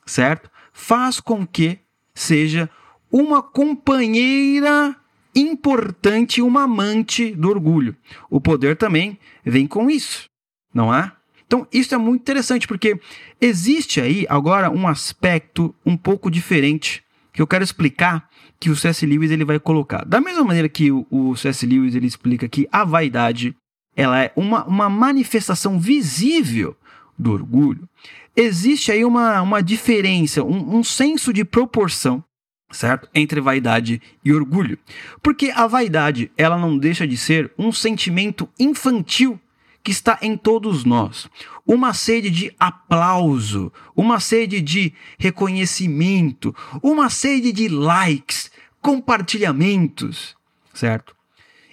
certo? 0.05 0.49
Faz 0.71 1.19
com 1.19 1.45
que 1.45 1.79
seja 2.13 2.69
uma 3.11 3.41
companheira 3.41 4.95
importante 5.35 6.41
uma 6.41 6.63
amante 6.63 7.31
do 7.35 7.49
orgulho. 7.49 7.95
O 8.29 8.41
poder 8.41 8.75
também 8.75 9.17
vem 9.43 9.67
com 9.67 9.89
isso, 9.89 10.25
não 10.73 10.93
é? 10.93 11.11
Então, 11.45 11.67
isso 11.73 11.95
é 11.95 11.97
muito 11.97 12.21
interessante 12.21 12.67
porque 12.67 12.99
existe 13.41 13.99
aí 13.99 14.25
agora 14.29 14.69
um 14.69 14.87
aspecto 14.87 15.73
um 15.85 15.97
pouco 15.97 16.29
diferente 16.29 17.03
que 17.33 17.41
eu 17.41 17.47
quero 17.47 17.63
explicar 17.63 18.29
que 18.59 18.69
o 18.69 18.75
C.S. 18.75 19.05
Lewis 19.05 19.31
ele 19.31 19.45
vai 19.45 19.59
colocar. 19.59 20.05
Da 20.05 20.21
mesma 20.21 20.43
maneira 20.43 20.69
que 20.69 20.91
o, 20.91 21.07
o 21.09 21.35
C.S. 21.35 21.65
Lewis 21.65 21.95
ele 21.95 22.05
explica 22.05 22.47
que 22.47 22.67
a 22.71 22.83
vaidade 22.83 23.55
ela 23.95 24.21
é 24.21 24.31
uma, 24.35 24.63
uma 24.65 24.89
manifestação 24.89 25.79
visível 25.79 26.75
do 27.17 27.33
orgulho, 27.33 27.87
existe 28.35 28.91
aí 28.91 29.03
uma, 29.03 29.41
uma 29.41 29.61
diferença, 29.61 30.43
um, 30.43 30.77
um 30.77 30.83
senso 30.83 31.33
de 31.33 31.43
proporção 31.43 32.23
certo? 32.71 33.09
Entre 33.13 33.41
vaidade 33.41 34.01
e 34.23 34.31
orgulho. 34.33 34.77
Porque 35.21 35.51
a 35.53 35.67
vaidade, 35.67 36.31
ela 36.37 36.57
não 36.57 36.77
deixa 36.77 37.07
de 37.07 37.17
ser 37.17 37.51
um 37.57 37.71
sentimento 37.71 38.47
infantil 38.59 39.39
que 39.83 39.91
está 39.91 40.19
em 40.21 40.35
todos 40.35 40.83
nós. 40.83 41.29
Uma 41.65 41.93
sede 41.93 42.29
de 42.29 42.53
aplauso, 42.59 43.71
uma 43.95 44.19
sede 44.19 44.61
de 44.61 44.93
reconhecimento, 45.17 46.55
uma 46.83 47.09
sede 47.09 47.51
de 47.51 47.67
likes, 47.67 48.51
compartilhamentos, 48.81 50.35
certo? 50.73 51.15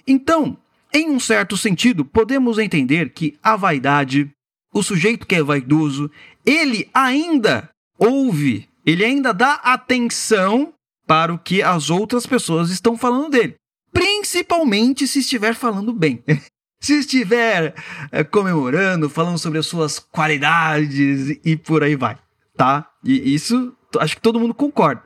Então, 0.05 0.57
em 0.93 1.09
um 1.09 1.19
certo 1.19 1.57
sentido, 1.57 2.05
podemos 2.05 2.57
entender 2.57 3.11
que 3.11 3.37
a 3.43 3.55
vaidade, 3.55 4.29
o 4.73 4.81
sujeito 4.81 5.27
que 5.27 5.35
é 5.35 5.43
vaidoso, 5.43 6.09
ele 6.45 6.89
ainda 6.93 7.69
ouve, 7.97 8.67
ele 8.85 9.03
ainda 9.03 9.33
dá 9.33 9.55
atenção 9.55 10.73
para 11.07 11.33
o 11.33 11.39
que 11.39 11.63
as 11.63 11.89
outras 11.89 12.27
pessoas 12.27 12.69
estão 12.69 12.97
falando 12.97 13.29
dele. 13.29 13.55
Principalmente 13.91 15.07
se 15.07 15.19
estiver 15.19 15.55
falando 15.55 15.93
bem. 15.93 16.21
se 16.79 16.99
estiver 16.99 17.73
é, 18.11 18.23
comemorando, 18.23 19.09
falando 19.09 19.37
sobre 19.37 19.57
as 19.57 19.65
suas 19.65 19.97
qualidades 19.97 21.39
e 21.43 21.55
por 21.55 21.83
aí 21.83 21.95
vai, 21.95 22.17
tá? 22.55 22.87
E 23.03 23.33
isso, 23.33 23.75
acho 23.97 24.15
que 24.15 24.21
todo 24.21 24.39
mundo 24.39 24.53
concorda 24.53 25.03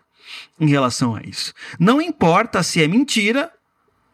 em 0.60 0.68
relação 0.68 1.16
a 1.16 1.22
isso. 1.22 1.54
Não 1.80 2.02
importa 2.02 2.64
se 2.64 2.84
é 2.84 2.88
mentira 2.88 3.52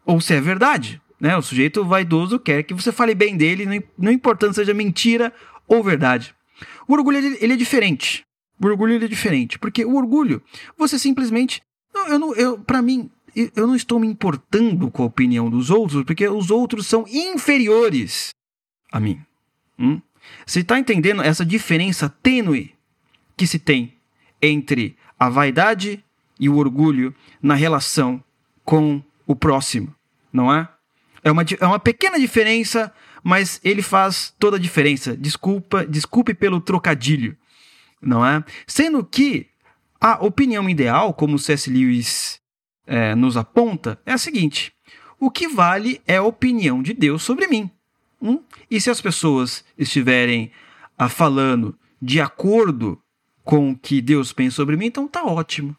ou 0.04 0.20
se 0.20 0.34
é 0.34 0.40
verdade, 0.40 1.00
né? 1.20 1.36
O 1.36 1.42
sujeito 1.42 1.84
vaidoso 1.84 2.38
quer 2.38 2.62
que 2.62 2.74
você 2.74 2.92
fale 2.92 3.14
bem 3.14 3.36
dele, 3.36 3.84
não 3.96 4.12
importa 4.12 4.48
se 4.48 4.54
seja 4.54 4.74
mentira 4.74 5.32
ou 5.66 5.82
verdade. 5.82 6.34
O 6.86 6.92
orgulho 6.92 7.18
ele 7.18 7.52
é 7.52 7.56
diferente. 7.56 8.24
O 8.60 8.66
orgulho 8.66 8.94
ele 8.94 9.04
é 9.04 9.08
diferente, 9.08 9.58
porque 9.58 9.84
o 9.84 9.96
orgulho 9.96 10.42
você 10.76 10.98
simplesmente 10.98 11.62
não, 11.98 12.08
eu 12.08 12.18
não, 12.18 12.34
eu, 12.34 12.58
para 12.58 12.80
mim, 12.80 13.10
eu 13.34 13.66
não 13.66 13.76
estou 13.76 13.98
me 13.98 14.06
importando 14.06 14.90
com 14.90 15.02
a 15.02 15.06
opinião 15.06 15.50
dos 15.50 15.70
outros, 15.70 16.04
porque 16.04 16.26
os 16.28 16.50
outros 16.50 16.86
são 16.86 17.04
inferiores 17.08 18.30
a 18.92 19.00
mim. 19.00 19.20
Hum? 19.78 20.00
Você 20.46 20.60
está 20.60 20.78
entendendo 20.78 21.22
essa 21.22 21.44
diferença 21.44 22.08
tênue 22.08 22.74
que 23.36 23.46
se 23.46 23.58
tem 23.58 23.94
entre 24.40 24.96
a 25.18 25.28
vaidade 25.28 26.04
e 26.38 26.48
o 26.48 26.56
orgulho 26.56 27.14
na 27.42 27.54
relação 27.54 28.22
com 28.64 29.02
o 29.26 29.34
próximo, 29.34 29.94
não 30.32 30.52
é? 30.52 30.68
É 31.22 31.30
uma, 31.30 31.42
é 31.42 31.66
uma 31.66 31.78
pequena 31.78 32.18
diferença, 32.18 32.92
mas 33.22 33.60
ele 33.64 33.82
faz 33.82 34.34
toda 34.38 34.56
a 34.56 34.60
diferença. 34.60 35.16
Desculpa, 35.16 35.84
desculpe 35.84 36.32
pelo 36.32 36.60
trocadilho, 36.60 37.36
não 38.00 38.24
é? 38.24 38.42
Sendo 38.66 39.04
que 39.04 39.48
a 40.00 40.24
opinião 40.24 40.68
ideal, 40.68 41.12
como 41.12 41.38
C.S. 41.38 41.68
Lewis 41.70 42.40
é, 42.86 43.14
nos 43.14 43.36
aponta, 43.36 44.00
é 44.06 44.12
a 44.12 44.18
seguinte: 44.18 44.72
o 45.18 45.30
que 45.30 45.48
vale 45.48 46.00
é 46.06 46.16
a 46.16 46.22
opinião 46.22 46.82
de 46.82 46.92
Deus 46.92 47.22
sobre 47.22 47.46
mim. 47.46 47.70
Hum? 48.20 48.40
E 48.70 48.80
se 48.80 48.90
as 48.90 49.00
pessoas 49.00 49.64
estiverem 49.76 50.50
ah, 50.96 51.08
falando 51.08 51.76
de 52.00 52.20
acordo 52.20 53.00
com 53.44 53.70
o 53.70 53.76
que 53.76 54.00
Deus 54.00 54.32
pensa 54.32 54.56
sobre 54.56 54.76
mim, 54.76 54.86
então 54.86 55.08
tá 55.08 55.24
ótimo. 55.24 55.76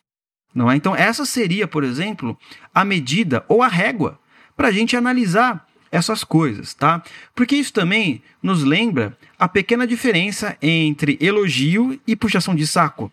Não 0.54 0.70
é? 0.70 0.76
Então, 0.76 0.96
essa 0.96 1.26
seria, 1.26 1.68
por 1.68 1.84
exemplo, 1.84 2.38
a 2.74 2.84
medida 2.84 3.46
ou 3.48 3.62
a 3.62 3.68
régua 3.68 4.20
para 4.58 4.70
a 4.70 4.72
gente 4.72 4.98
analisar 4.98 5.68
essas 5.92 6.24
coisas, 6.24 6.74
tá? 6.74 7.04
Porque 7.36 7.56
isso 7.56 7.74
também 7.74 8.22
nos 8.42 8.64
lembra 8.64 9.18
a 9.38 9.48
pequena 9.48 9.86
diferença 9.88 10.58
entre 10.62 11.18
elogio 11.22 12.00
e 12.06 12.16
puxação 12.16 12.56
de 12.56 12.66
saco 12.66 13.12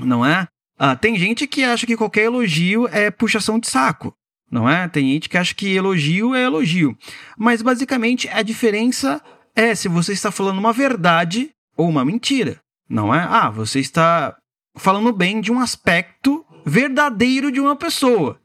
não 0.00 0.24
é? 0.24 0.46
Ah, 0.78 0.94
tem 0.94 1.18
gente 1.18 1.46
que 1.46 1.64
acha 1.64 1.86
que 1.86 1.96
qualquer 1.96 2.24
elogio 2.24 2.86
é 2.88 3.10
puxação 3.10 3.58
de 3.58 3.68
saco, 3.68 4.14
não 4.50 4.68
é? 4.68 4.88
Tem 4.88 5.12
gente 5.12 5.28
que 5.28 5.36
acha 5.36 5.54
que 5.54 5.74
elogio 5.74 6.34
é 6.34 6.44
elogio. 6.44 6.96
Mas 7.36 7.62
basicamente 7.62 8.28
a 8.28 8.42
diferença 8.42 9.20
é 9.56 9.74
se 9.74 9.88
você 9.88 10.12
está 10.12 10.30
falando 10.30 10.58
uma 10.58 10.72
verdade 10.72 11.50
ou 11.76 11.88
uma 11.88 12.04
mentira, 12.04 12.60
não 12.88 13.12
é? 13.12 13.26
Ah, 13.28 13.50
você 13.50 13.80
está 13.80 14.36
falando 14.76 15.12
bem 15.12 15.40
de 15.40 15.50
um 15.50 15.58
aspecto 15.58 16.44
verdadeiro 16.64 17.50
de 17.50 17.60
uma 17.60 17.74
pessoa. 17.74 18.40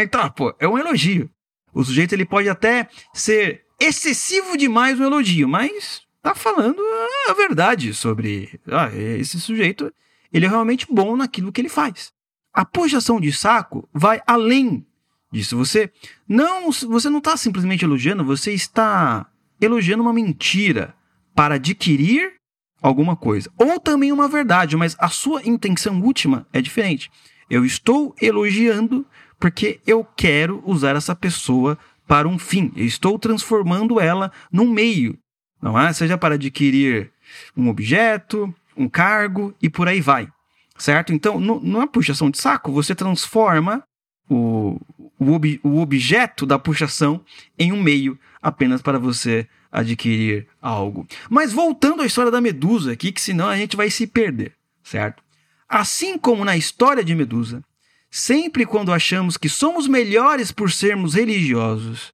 Então, 0.00 0.30
pô, 0.30 0.54
é 0.60 0.68
um 0.68 0.78
elogio. 0.78 1.28
O 1.72 1.82
sujeito 1.82 2.12
ele 2.12 2.24
pode 2.24 2.48
até 2.48 2.88
ser 3.12 3.62
excessivo 3.80 4.56
demais 4.56 4.98
no 4.98 5.06
elogio, 5.06 5.48
mas 5.48 6.02
tá 6.22 6.34
falando 6.34 6.80
a 7.28 7.34
verdade 7.34 7.92
sobre 7.92 8.60
ah, 8.68 8.88
esse 8.94 9.40
sujeito 9.40 9.92
ele 10.34 10.46
é 10.46 10.48
realmente 10.48 10.86
bom 10.90 11.16
naquilo 11.16 11.52
que 11.52 11.60
ele 11.60 11.68
faz. 11.68 12.12
A 12.52 12.64
puxação 12.64 13.20
de 13.20 13.32
saco 13.32 13.88
vai 13.94 14.20
além 14.26 14.84
disso. 15.32 15.56
Você 15.56 15.92
não, 16.28 16.72
você 16.72 17.08
não 17.08 17.18
está 17.18 17.36
simplesmente 17.36 17.84
elogiando, 17.84 18.24
você 18.24 18.52
está 18.52 19.26
elogiando 19.60 20.02
uma 20.02 20.12
mentira 20.12 20.92
para 21.36 21.54
adquirir 21.54 22.34
alguma 22.82 23.16
coisa. 23.16 23.48
Ou 23.56 23.78
também 23.78 24.10
uma 24.10 24.28
verdade, 24.28 24.76
mas 24.76 24.96
a 24.98 25.08
sua 25.08 25.40
intenção 25.44 26.02
última 26.02 26.46
é 26.52 26.60
diferente. 26.60 27.10
Eu 27.48 27.64
estou 27.64 28.14
elogiando 28.20 29.06
porque 29.38 29.80
eu 29.86 30.04
quero 30.16 30.62
usar 30.66 30.96
essa 30.96 31.14
pessoa 31.14 31.78
para 32.08 32.26
um 32.26 32.38
fim. 32.38 32.72
Eu 32.74 32.84
estou 32.84 33.18
transformando 33.18 34.00
ela 34.00 34.32
num 34.50 34.68
meio. 34.68 35.16
Não 35.62 35.78
é? 35.78 35.92
Seja 35.92 36.18
para 36.18 36.34
adquirir 36.34 37.10
um 37.56 37.68
objeto, 37.68 38.54
um 38.76 38.88
cargo 38.88 39.54
e 39.60 39.68
por 39.68 39.88
aí 39.88 40.00
vai. 40.00 40.28
Certo? 40.76 41.12
Então, 41.12 41.38
no, 41.38 41.60
numa 41.60 41.86
puxação 41.86 42.30
de 42.30 42.38
saco, 42.38 42.72
você 42.72 42.94
transforma 42.94 43.84
o, 44.28 44.80
o, 45.18 45.32
ob, 45.32 45.60
o 45.62 45.80
objeto 45.80 46.44
da 46.44 46.58
puxação 46.58 47.24
em 47.58 47.72
um 47.72 47.80
meio 47.80 48.18
apenas 48.42 48.82
para 48.82 48.98
você 48.98 49.48
adquirir 49.70 50.46
algo. 50.60 51.06
Mas 51.28 51.52
voltando 51.52 52.02
à 52.02 52.06
história 52.06 52.30
da 52.30 52.40
Medusa 52.40 52.92
aqui, 52.92 53.10
que 53.10 53.20
senão 53.20 53.48
a 53.48 53.56
gente 53.56 53.76
vai 53.76 53.90
se 53.90 54.06
perder, 54.06 54.54
certo? 54.82 55.22
Assim 55.68 56.16
como 56.16 56.44
na 56.44 56.56
história 56.56 57.02
de 57.02 57.14
Medusa, 57.14 57.62
sempre 58.10 58.64
quando 58.64 58.92
achamos 58.92 59.36
que 59.36 59.48
somos 59.48 59.88
melhores 59.88 60.52
por 60.52 60.70
sermos 60.70 61.14
religiosos, 61.14 62.12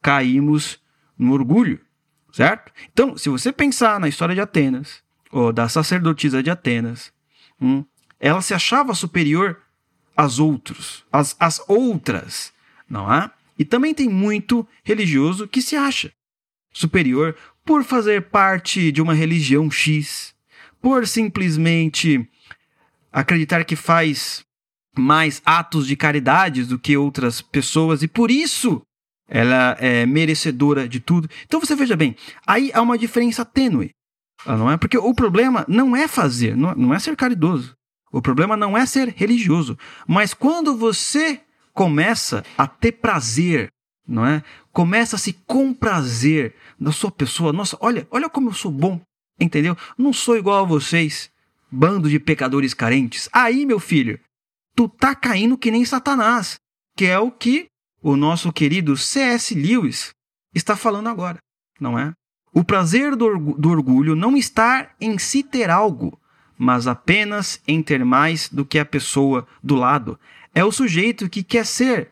caímos 0.00 0.80
no 1.18 1.34
orgulho, 1.34 1.78
certo? 2.32 2.72
Então, 2.90 3.16
se 3.18 3.28
você 3.28 3.52
pensar 3.52 4.00
na 4.00 4.08
história 4.08 4.34
de 4.34 4.40
Atenas, 4.40 5.01
ou 5.32 5.52
da 5.52 5.68
sacerdotisa 5.68 6.42
de 6.42 6.50
Atenas, 6.50 7.10
hum, 7.60 7.84
ela 8.20 8.42
se 8.42 8.52
achava 8.52 8.94
superior 8.94 9.58
às 10.14 10.38
outros, 10.38 11.04
às, 11.10 11.34
às 11.40 11.60
outras, 11.66 12.52
não 12.88 13.12
é? 13.12 13.30
E 13.58 13.64
também 13.64 13.94
tem 13.94 14.08
muito 14.08 14.66
religioso 14.84 15.48
que 15.48 15.62
se 15.62 15.74
acha 15.74 16.12
superior 16.72 17.34
por 17.64 17.82
fazer 17.82 18.22
parte 18.22 18.92
de 18.92 19.00
uma 19.00 19.14
religião 19.14 19.70
X, 19.70 20.34
por 20.80 21.06
simplesmente 21.06 22.28
acreditar 23.10 23.64
que 23.64 23.76
faz 23.76 24.44
mais 24.96 25.40
atos 25.44 25.86
de 25.86 25.96
caridade 25.96 26.64
do 26.64 26.78
que 26.78 26.96
outras 26.96 27.40
pessoas 27.40 28.02
e 28.02 28.08
por 28.08 28.30
isso 28.30 28.82
ela 29.28 29.76
é 29.80 30.04
merecedora 30.04 30.86
de 30.86 31.00
tudo. 31.00 31.28
Então 31.46 31.60
você 31.60 31.74
veja 31.74 31.96
bem, 31.96 32.14
aí 32.46 32.70
há 32.74 32.82
uma 32.82 32.98
diferença 32.98 33.44
tênue 33.44 33.94
não 34.46 34.70
é? 34.70 34.76
Porque 34.76 34.98
o 34.98 35.14
problema 35.14 35.64
não 35.68 35.96
é 35.96 36.08
fazer, 36.08 36.56
não 36.56 36.92
é 36.92 36.98
ser 36.98 37.16
caridoso. 37.16 37.74
O 38.12 38.20
problema 38.20 38.56
não 38.56 38.76
é 38.76 38.84
ser 38.84 39.08
religioso. 39.16 39.78
Mas 40.06 40.34
quando 40.34 40.76
você 40.76 41.40
começa 41.72 42.44
a 42.58 42.66
ter 42.66 42.92
prazer, 42.92 43.70
não 44.06 44.26
é? 44.26 44.42
Começa 44.72 45.16
a 45.16 45.18
se 45.18 45.32
comprazer 45.32 46.54
da 46.78 46.92
sua 46.92 47.10
pessoa. 47.10 47.52
Nossa, 47.52 47.76
olha, 47.80 48.06
olha 48.10 48.28
como 48.28 48.50
eu 48.50 48.54
sou 48.54 48.70
bom, 48.70 49.00
entendeu? 49.40 49.76
Não 49.96 50.12
sou 50.12 50.36
igual 50.36 50.64
a 50.64 50.68
vocês, 50.68 51.30
bando 51.70 52.10
de 52.10 52.18
pecadores 52.18 52.74
carentes. 52.74 53.28
Aí, 53.32 53.64
meu 53.64 53.80
filho, 53.80 54.20
tu 54.74 54.88
tá 54.88 55.14
caindo 55.14 55.56
que 55.56 55.70
nem 55.70 55.84
Satanás, 55.84 56.56
que 56.96 57.06
é 57.06 57.18
o 57.18 57.30
que 57.30 57.66
o 58.02 58.16
nosso 58.16 58.52
querido 58.52 58.96
C.S. 58.96 59.54
Lewis 59.54 60.10
está 60.54 60.76
falando 60.76 61.08
agora, 61.08 61.38
não 61.80 61.98
é? 61.98 62.12
O 62.52 62.62
prazer 62.62 63.16
do, 63.16 63.26
orgulho 63.70 64.14
não 64.14 64.36
está 64.36 64.90
em 65.00 65.18
se 65.18 65.42
ter 65.42 65.70
algo, 65.70 66.18
mas 66.58 66.86
apenas 66.86 67.60
em 67.66 67.82
ter 67.82 68.04
mais 68.04 68.48
do 68.48 68.64
que 68.64 68.78
a 68.78 68.84
pessoa 68.84 69.46
do 69.62 69.74
lado. 69.74 70.18
É 70.54 70.62
o 70.62 70.70
sujeito 70.70 71.30
que 71.30 71.42
quer 71.42 71.64
ser 71.64 72.10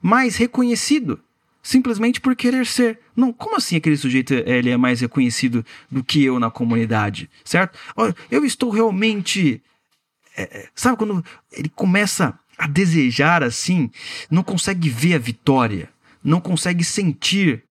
mais 0.00 0.36
reconhecido, 0.36 1.20
simplesmente 1.62 2.20
por 2.20 2.34
querer 2.34 2.66
ser. 2.66 3.00
Não, 3.14 3.32
como 3.32 3.56
assim 3.56 3.76
aquele 3.76 3.96
sujeito 3.96 4.32
ele 4.32 4.70
é 4.70 4.76
mais 4.78 5.00
reconhecido 5.02 5.64
do 5.90 6.02
que 6.02 6.24
eu 6.24 6.40
na 6.40 6.50
comunidade, 6.50 7.28
certo? 7.44 7.78
Eu 8.30 8.44
estou 8.46 8.70
realmente, 8.70 9.62
é 10.36 10.68
sabe 10.74 10.96
quando 10.96 11.22
ele 11.52 11.68
começa 11.68 12.38
a 12.56 12.66
desejar 12.66 13.42
assim, 13.42 13.90
não 14.30 14.42
consegue 14.42 14.88
ver 14.88 15.14
a 15.14 15.18
vitória, 15.18 15.90
não 16.24 16.40
consegue 16.40 16.82
sentir 16.82 17.62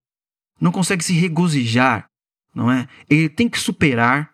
não 0.61 0.71
consegue 0.71 1.03
se 1.03 1.13
regozijar, 1.13 2.07
não 2.53 2.71
é? 2.71 2.87
Ele 3.09 3.29
tem 3.29 3.49
que 3.49 3.59
superar 3.59 4.31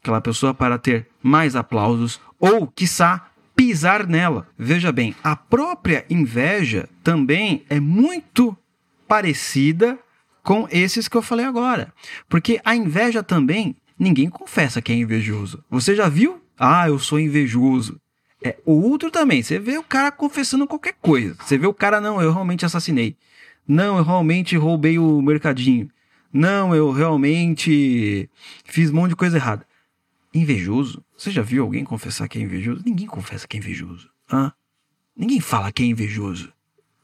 aquela 0.00 0.20
pessoa 0.20 0.54
para 0.54 0.78
ter 0.78 1.08
mais 1.22 1.54
aplausos 1.54 2.20
ou, 2.38 2.66
quiçá, 2.66 3.30
pisar 3.54 4.06
nela. 4.06 4.48
Veja 4.58 4.90
bem, 4.90 5.14
a 5.22 5.36
própria 5.36 6.04
inveja 6.08 6.88
também 7.02 7.64
é 7.68 7.78
muito 7.78 8.56
parecida 9.06 9.98
com 10.42 10.66
esses 10.70 11.08
que 11.08 11.16
eu 11.16 11.22
falei 11.22 11.44
agora. 11.44 11.92
Porque 12.28 12.60
a 12.64 12.74
inveja 12.74 13.22
também, 13.22 13.76
ninguém 13.98 14.30
confessa 14.30 14.80
que 14.80 14.92
é 14.92 14.96
invejoso. 14.96 15.62
Você 15.70 15.94
já 15.94 16.08
viu? 16.08 16.40
Ah, 16.58 16.88
eu 16.88 16.98
sou 16.98 17.20
invejoso. 17.20 18.00
É, 18.42 18.56
o 18.64 18.72
outro 18.72 19.10
também, 19.10 19.42
você 19.42 19.58
vê 19.58 19.76
o 19.76 19.82
cara 19.82 20.10
confessando 20.10 20.66
qualquer 20.66 20.94
coisa. 20.94 21.36
Você 21.40 21.58
vê 21.58 21.66
o 21.66 21.74
cara, 21.74 22.00
não, 22.00 22.22
eu 22.22 22.32
realmente 22.32 22.64
assassinei. 22.64 23.16
Não, 23.68 23.98
eu 23.98 24.04
realmente 24.04 24.56
roubei 24.56 24.98
o 24.98 25.20
mercadinho. 25.20 25.90
Não, 26.32 26.74
eu 26.74 26.92
realmente 26.92 28.28
fiz 28.64 28.90
um 28.90 28.94
monte 28.94 29.10
de 29.10 29.16
coisa 29.16 29.36
errada. 29.36 29.66
Invejoso? 30.32 31.04
Você 31.16 31.30
já 31.30 31.42
viu 31.42 31.64
alguém 31.64 31.84
confessar 31.84 32.28
que 32.28 32.38
é 32.38 32.42
invejoso? 32.42 32.82
Ninguém 32.86 33.06
confessa 33.06 33.48
que 33.48 33.56
é 33.56 33.60
invejoso. 33.60 34.08
Hã? 34.32 34.52
Ninguém 35.16 35.40
fala 35.40 35.72
que 35.72 35.82
é 35.82 35.86
invejoso. 35.86 36.52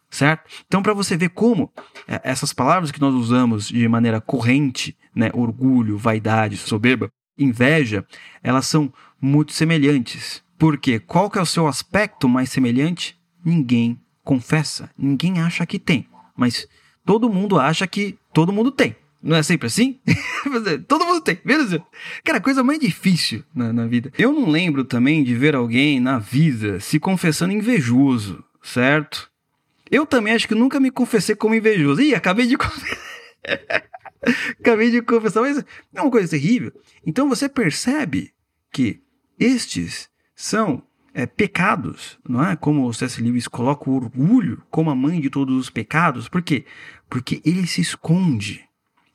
Certo? 0.08 0.48
Então, 0.66 0.82
para 0.82 0.94
você 0.94 1.16
ver 1.16 1.30
como 1.30 1.70
é, 2.06 2.20
essas 2.22 2.52
palavras 2.52 2.92
que 2.92 3.00
nós 3.00 3.12
usamos 3.12 3.68
de 3.68 3.86
maneira 3.88 4.20
corrente, 4.20 4.96
né, 5.14 5.30
orgulho, 5.34 5.98
vaidade, 5.98 6.56
soberba, 6.56 7.10
inveja, 7.36 8.06
elas 8.42 8.66
são 8.66 8.92
muito 9.20 9.52
semelhantes. 9.52 10.42
Porque 10.56 11.00
qual 11.00 11.28
que 11.28 11.38
é 11.38 11.42
o 11.42 11.46
seu 11.46 11.66
aspecto 11.66 12.28
mais 12.28 12.48
semelhante? 12.50 13.18
Ninguém 13.44 14.00
confessa, 14.24 14.90
ninguém 14.96 15.40
acha 15.40 15.66
que 15.66 15.78
tem, 15.78 16.06
mas 16.34 16.66
todo 17.04 17.28
mundo 17.28 17.58
acha 17.60 17.86
que 17.86 18.18
todo 18.32 18.52
mundo 18.52 18.70
tem. 18.70 18.96
Não 19.26 19.36
é 19.36 19.42
sempre 19.42 19.66
assim? 19.66 19.98
Todo 20.86 21.04
mundo 21.04 21.20
tem, 21.20 21.40
menos 21.44 21.76
Cara, 22.22 22.40
coisa 22.40 22.62
mais 22.62 22.78
difícil 22.78 23.42
na, 23.52 23.72
na 23.72 23.84
vida. 23.84 24.12
Eu 24.16 24.32
não 24.32 24.48
lembro 24.48 24.84
também 24.84 25.24
de 25.24 25.34
ver 25.34 25.56
alguém 25.56 25.98
na 25.98 26.20
vida 26.20 26.78
se 26.78 27.00
confessando 27.00 27.52
invejoso, 27.52 28.44
certo? 28.62 29.28
Eu 29.90 30.06
também 30.06 30.32
acho 30.32 30.46
que 30.46 30.54
nunca 30.54 30.78
me 30.78 30.92
confessei 30.92 31.34
como 31.34 31.56
invejoso. 31.56 32.00
Ih, 32.00 32.14
acabei 32.14 32.46
de 32.46 32.54
acabei 34.60 34.92
de 34.92 35.02
confessar, 35.02 35.40
mas 35.40 35.58
é 35.92 36.00
uma 36.00 36.10
coisa 36.10 36.30
terrível. 36.30 36.72
Então 37.04 37.28
você 37.28 37.48
percebe 37.48 38.32
que 38.72 39.00
estes 39.40 40.08
são 40.36 40.84
é, 41.12 41.26
pecados, 41.26 42.16
não 42.28 42.44
é? 42.44 42.54
Como 42.54 42.86
o 42.86 42.94
C.S. 42.94 43.20
Lewis 43.20 43.48
coloca 43.48 43.90
o 43.90 43.96
orgulho 43.96 44.62
como 44.70 44.88
a 44.88 44.94
mãe 44.94 45.20
de 45.20 45.30
todos 45.30 45.56
os 45.56 45.68
pecados. 45.68 46.28
Por 46.28 46.42
quê? 46.42 46.64
Porque 47.10 47.42
ele 47.44 47.66
se 47.66 47.80
esconde 47.80 48.66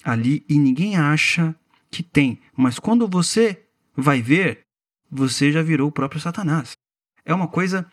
ali 0.03 0.45
e 0.47 0.57
ninguém 0.57 0.97
acha 0.97 1.55
que 1.89 2.01
tem. 2.01 2.39
Mas 2.55 2.79
quando 2.79 3.07
você 3.07 3.65
vai 3.95 4.21
ver, 4.21 4.65
você 5.09 5.51
já 5.51 5.61
virou 5.61 5.89
o 5.89 5.91
próprio 5.91 6.21
Satanás. 6.21 6.73
É 7.25 7.33
uma 7.33 7.47
coisa 7.47 7.85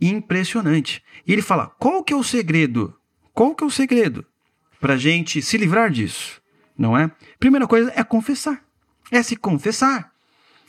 impressionante. 0.00 1.02
E 1.26 1.32
ele 1.32 1.42
fala: 1.42 1.66
qual 1.78 2.02
que 2.02 2.12
é 2.12 2.16
o 2.16 2.24
segredo? 2.24 2.96
Qual 3.32 3.54
que 3.54 3.62
é 3.62 3.66
o 3.66 3.70
segredo 3.70 4.26
para 4.80 4.96
gente 4.96 5.40
se 5.40 5.56
livrar 5.56 5.90
disso? 5.90 6.40
Não 6.76 6.96
é? 6.96 7.10
Primeira 7.38 7.66
coisa 7.66 7.92
é 7.94 8.02
confessar. 8.02 8.64
É 9.10 9.22
se 9.22 9.36
confessar. 9.36 10.12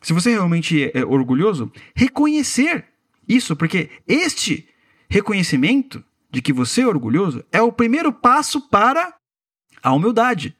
Se 0.01 0.11
você 0.13 0.31
realmente 0.31 0.91
é 0.93 1.03
orgulhoso, 1.05 1.71
reconhecer 1.95 2.85
isso, 3.27 3.55
porque 3.55 3.89
este 4.05 4.67
reconhecimento 5.09 6.03
de 6.29 6.41
que 6.41 6.51
você 6.51 6.81
é 6.81 6.87
orgulhoso 6.87 7.43
é 7.51 7.61
o 7.61 7.71
primeiro 7.71 8.11
passo 8.11 8.67
para 8.69 9.15
a 9.81 9.93
humildade. 9.93 10.57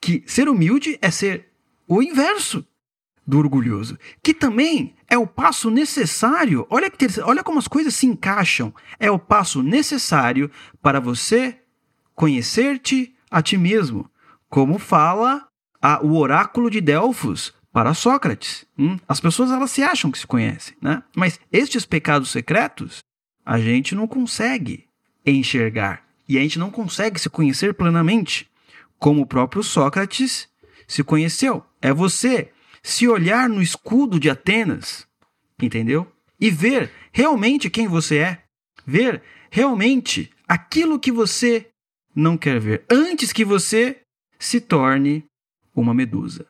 Que 0.00 0.22
ser 0.26 0.48
humilde 0.48 0.98
é 1.00 1.10
ser 1.10 1.48
o 1.86 2.02
inverso 2.02 2.66
do 3.26 3.38
orgulhoso, 3.38 3.98
que 4.22 4.32
também 4.32 4.94
é 5.08 5.18
o 5.18 5.26
passo 5.26 5.70
necessário. 5.70 6.66
Olha, 6.70 6.88
que 6.88 7.06
olha 7.22 7.42
como 7.42 7.58
as 7.58 7.66
coisas 7.66 7.94
se 7.94 8.06
encaixam. 8.06 8.72
É 9.00 9.10
o 9.10 9.18
passo 9.18 9.62
necessário 9.62 10.50
para 10.80 11.00
você 11.00 11.58
conhecer-te 12.14 13.14
a 13.30 13.42
ti 13.42 13.56
mesmo, 13.56 14.08
como 14.48 14.78
fala 14.78 15.46
a, 15.82 16.00
o 16.04 16.16
oráculo 16.16 16.70
de 16.70 16.80
Delfos 16.80 17.52
para 17.72 17.92
Sócrates. 17.92 18.64
Hum? 18.78 18.98
As 19.06 19.20
pessoas 19.20 19.50
elas 19.50 19.70
se 19.70 19.82
acham 19.82 20.10
que 20.10 20.18
se 20.18 20.26
conhecem, 20.26 20.76
né? 20.80 21.02
Mas 21.14 21.38
estes 21.52 21.84
pecados 21.84 22.30
secretos 22.30 23.00
a 23.44 23.58
gente 23.58 23.94
não 23.94 24.06
consegue 24.06 24.86
enxergar 25.24 26.02
e 26.28 26.38
a 26.38 26.40
gente 26.40 26.58
não 26.58 26.70
consegue 26.70 27.20
se 27.20 27.28
conhecer 27.28 27.74
plenamente 27.74 28.48
como 28.98 29.22
o 29.22 29.26
próprio 29.26 29.62
Sócrates 29.62 30.48
se 30.86 31.02
conheceu. 31.02 31.64
É 31.80 31.92
você 31.92 32.50
se 32.82 33.08
olhar 33.08 33.48
no 33.48 33.60
escudo 33.60 34.18
de 34.20 34.30
Atenas, 34.30 35.06
entendeu? 35.60 36.10
E 36.40 36.50
ver 36.50 36.90
realmente 37.12 37.70
quem 37.70 37.88
você 37.88 38.18
é. 38.18 38.42
Ver 38.86 39.22
realmente 39.50 40.30
aquilo 40.46 40.98
que 40.98 41.10
você 41.10 41.68
não 42.14 42.36
quer 42.36 42.60
ver 42.60 42.84
antes 42.90 43.32
que 43.32 43.44
você 43.44 44.00
se 44.38 44.60
torne 44.60 45.24
uma 45.74 45.92
medusa. 45.92 46.46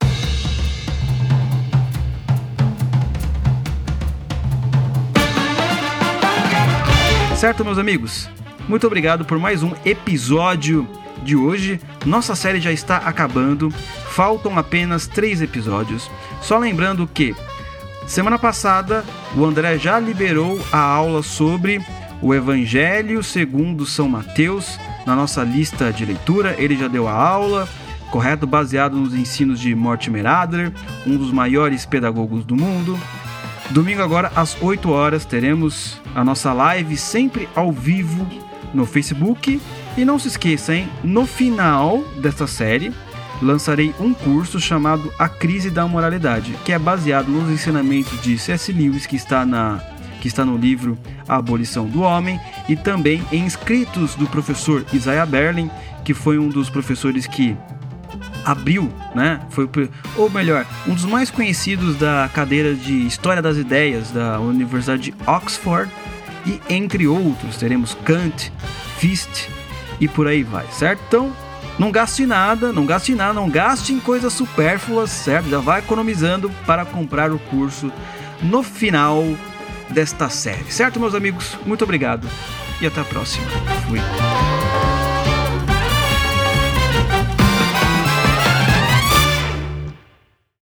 Certo, 7.36 7.64
meus 7.64 7.78
amigos? 7.78 8.28
Muito 8.68 8.86
obrigado 8.86 9.24
por 9.24 9.38
mais 9.38 9.62
um 9.62 9.72
episódio 9.84 10.88
de 11.26 11.36
hoje. 11.36 11.80
Nossa 12.06 12.34
série 12.34 12.60
já 12.60 12.72
está 12.72 12.98
acabando, 12.98 13.70
faltam 14.10 14.56
apenas 14.58 15.06
três 15.06 15.42
episódios. 15.42 16.10
Só 16.40 16.56
lembrando 16.56 17.06
que 17.06 17.34
semana 18.06 18.38
passada 18.38 19.04
o 19.36 19.44
André 19.44 19.76
já 19.76 19.98
liberou 19.98 20.58
a 20.72 20.78
aula 20.78 21.22
sobre 21.22 21.84
o 22.22 22.32
Evangelho 22.32 23.22
segundo 23.22 23.84
São 23.84 24.08
Mateus 24.08 24.78
na 25.04 25.14
nossa 25.14 25.42
lista 25.42 25.92
de 25.92 26.04
leitura. 26.04 26.54
Ele 26.58 26.76
já 26.76 26.88
deu 26.88 27.08
a 27.08 27.12
aula, 27.12 27.68
correto, 28.10 28.46
baseado 28.46 28.96
nos 28.96 29.12
ensinos 29.12 29.60
de 29.60 29.74
Mortimer 29.74 30.24
Adler, 30.26 30.72
um 31.06 31.16
dos 31.16 31.32
maiores 31.32 31.84
pedagogos 31.84 32.44
do 32.44 32.56
mundo. 32.56 32.98
Domingo 33.70 34.00
agora 34.00 34.30
às 34.36 34.56
8 34.62 34.88
horas 34.90 35.24
teremos 35.24 36.00
a 36.14 36.24
nossa 36.24 36.52
live 36.52 36.96
sempre 36.96 37.48
ao 37.54 37.72
vivo 37.72 38.26
no 38.72 38.86
Facebook 38.86 39.60
e 39.96 40.04
não 40.04 40.18
se 40.18 40.28
esqueça, 40.28 40.74
hein? 40.74 40.88
No 41.02 41.26
final 41.26 42.04
desta 42.20 42.46
série, 42.46 42.92
lançarei 43.40 43.94
um 44.00 44.12
curso 44.12 44.60
chamado 44.60 45.12
A 45.18 45.28
Crise 45.28 45.70
da 45.70 45.86
Moralidade, 45.86 46.54
que 46.64 46.72
é 46.72 46.78
baseado 46.78 47.28
nos 47.28 47.50
ensinamentos 47.50 48.20
de 48.22 48.38
C.S. 48.38 48.72
Lewis, 48.72 49.06
que 49.06 49.16
está, 49.16 49.44
na, 49.44 49.80
que 50.20 50.28
está 50.28 50.44
no 50.44 50.56
livro 50.56 50.98
A 51.28 51.36
Abolição 51.36 51.86
do 51.86 52.02
Homem, 52.02 52.40
e 52.68 52.76
também 52.76 53.22
em 53.32 53.46
escritos 53.46 54.14
do 54.14 54.26
professor 54.26 54.84
Isaiah 54.92 55.26
Berlin, 55.26 55.70
que 56.04 56.14
foi 56.14 56.38
um 56.38 56.48
dos 56.48 56.70
professores 56.70 57.26
que 57.26 57.56
abriu, 58.44 58.92
né? 59.14 59.40
Foi, 59.50 59.68
ou 60.16 60.30
melhor, 60.30 60.64
um 60.86 60.94
dos 60.94 61.04
mais 61.04 61.30
conhecidos 61.30 61.96
da 61.96 62.30
cadeira 62.32 62.74
de 62.74 63.06
História 63.06 63.42
das 63.42 63.56
Ideias 63.56 64.10
da 64.10 64.38
Universidade 64.38 65.10
de 65.10 65.14
Oxford, 65.26 65.90
e 66.46 66.60
entre 66.70 67.08
outros, 67.08 67.56
teremos 67.56 67.96
Kant, 68.04 68.52
Fichte, 68.98 69.50
e 70.00 70.08
por 70.08 70.26
aí 70.26 70.42
vai, 70.42 70.66
certo? 70.70 71.02
Então, 71.08 71.32
não 71.78 71.90
gaste 71.90 72.24
nada, 72.24 72.72
não 72.72 72.86
gaste 72.86 73.14
nada, 73.14 73.34
não 73.34 73.48
gaste 73.48 73.92
em 73.92 74.00
coisas 74.00 74.32
supérfluas, 74.32 75.10
certo? 75.10 75.48
Já 75.48 75.58
vai 75.58 75.80
economizando 75.80 76.50
para 76.66 76.84
comprar 76.84 77.30
o 77.30 77.38
curso 77.38 77.92
no 78.42 78.62
final 78.62 79.22
desta 79.90 80.28
série, 80.28 80.70
certo, 80.70 80.98
meus 80.98 81.14
amigos? 81.14 81.56
Muito 81.64 81.84
obrigado 81.84 82.28
e 82.80 82.86
até 82.86 83.00
a 83.00 83.04
próxima. 83.04 83.46
Fui. 83.88 84.00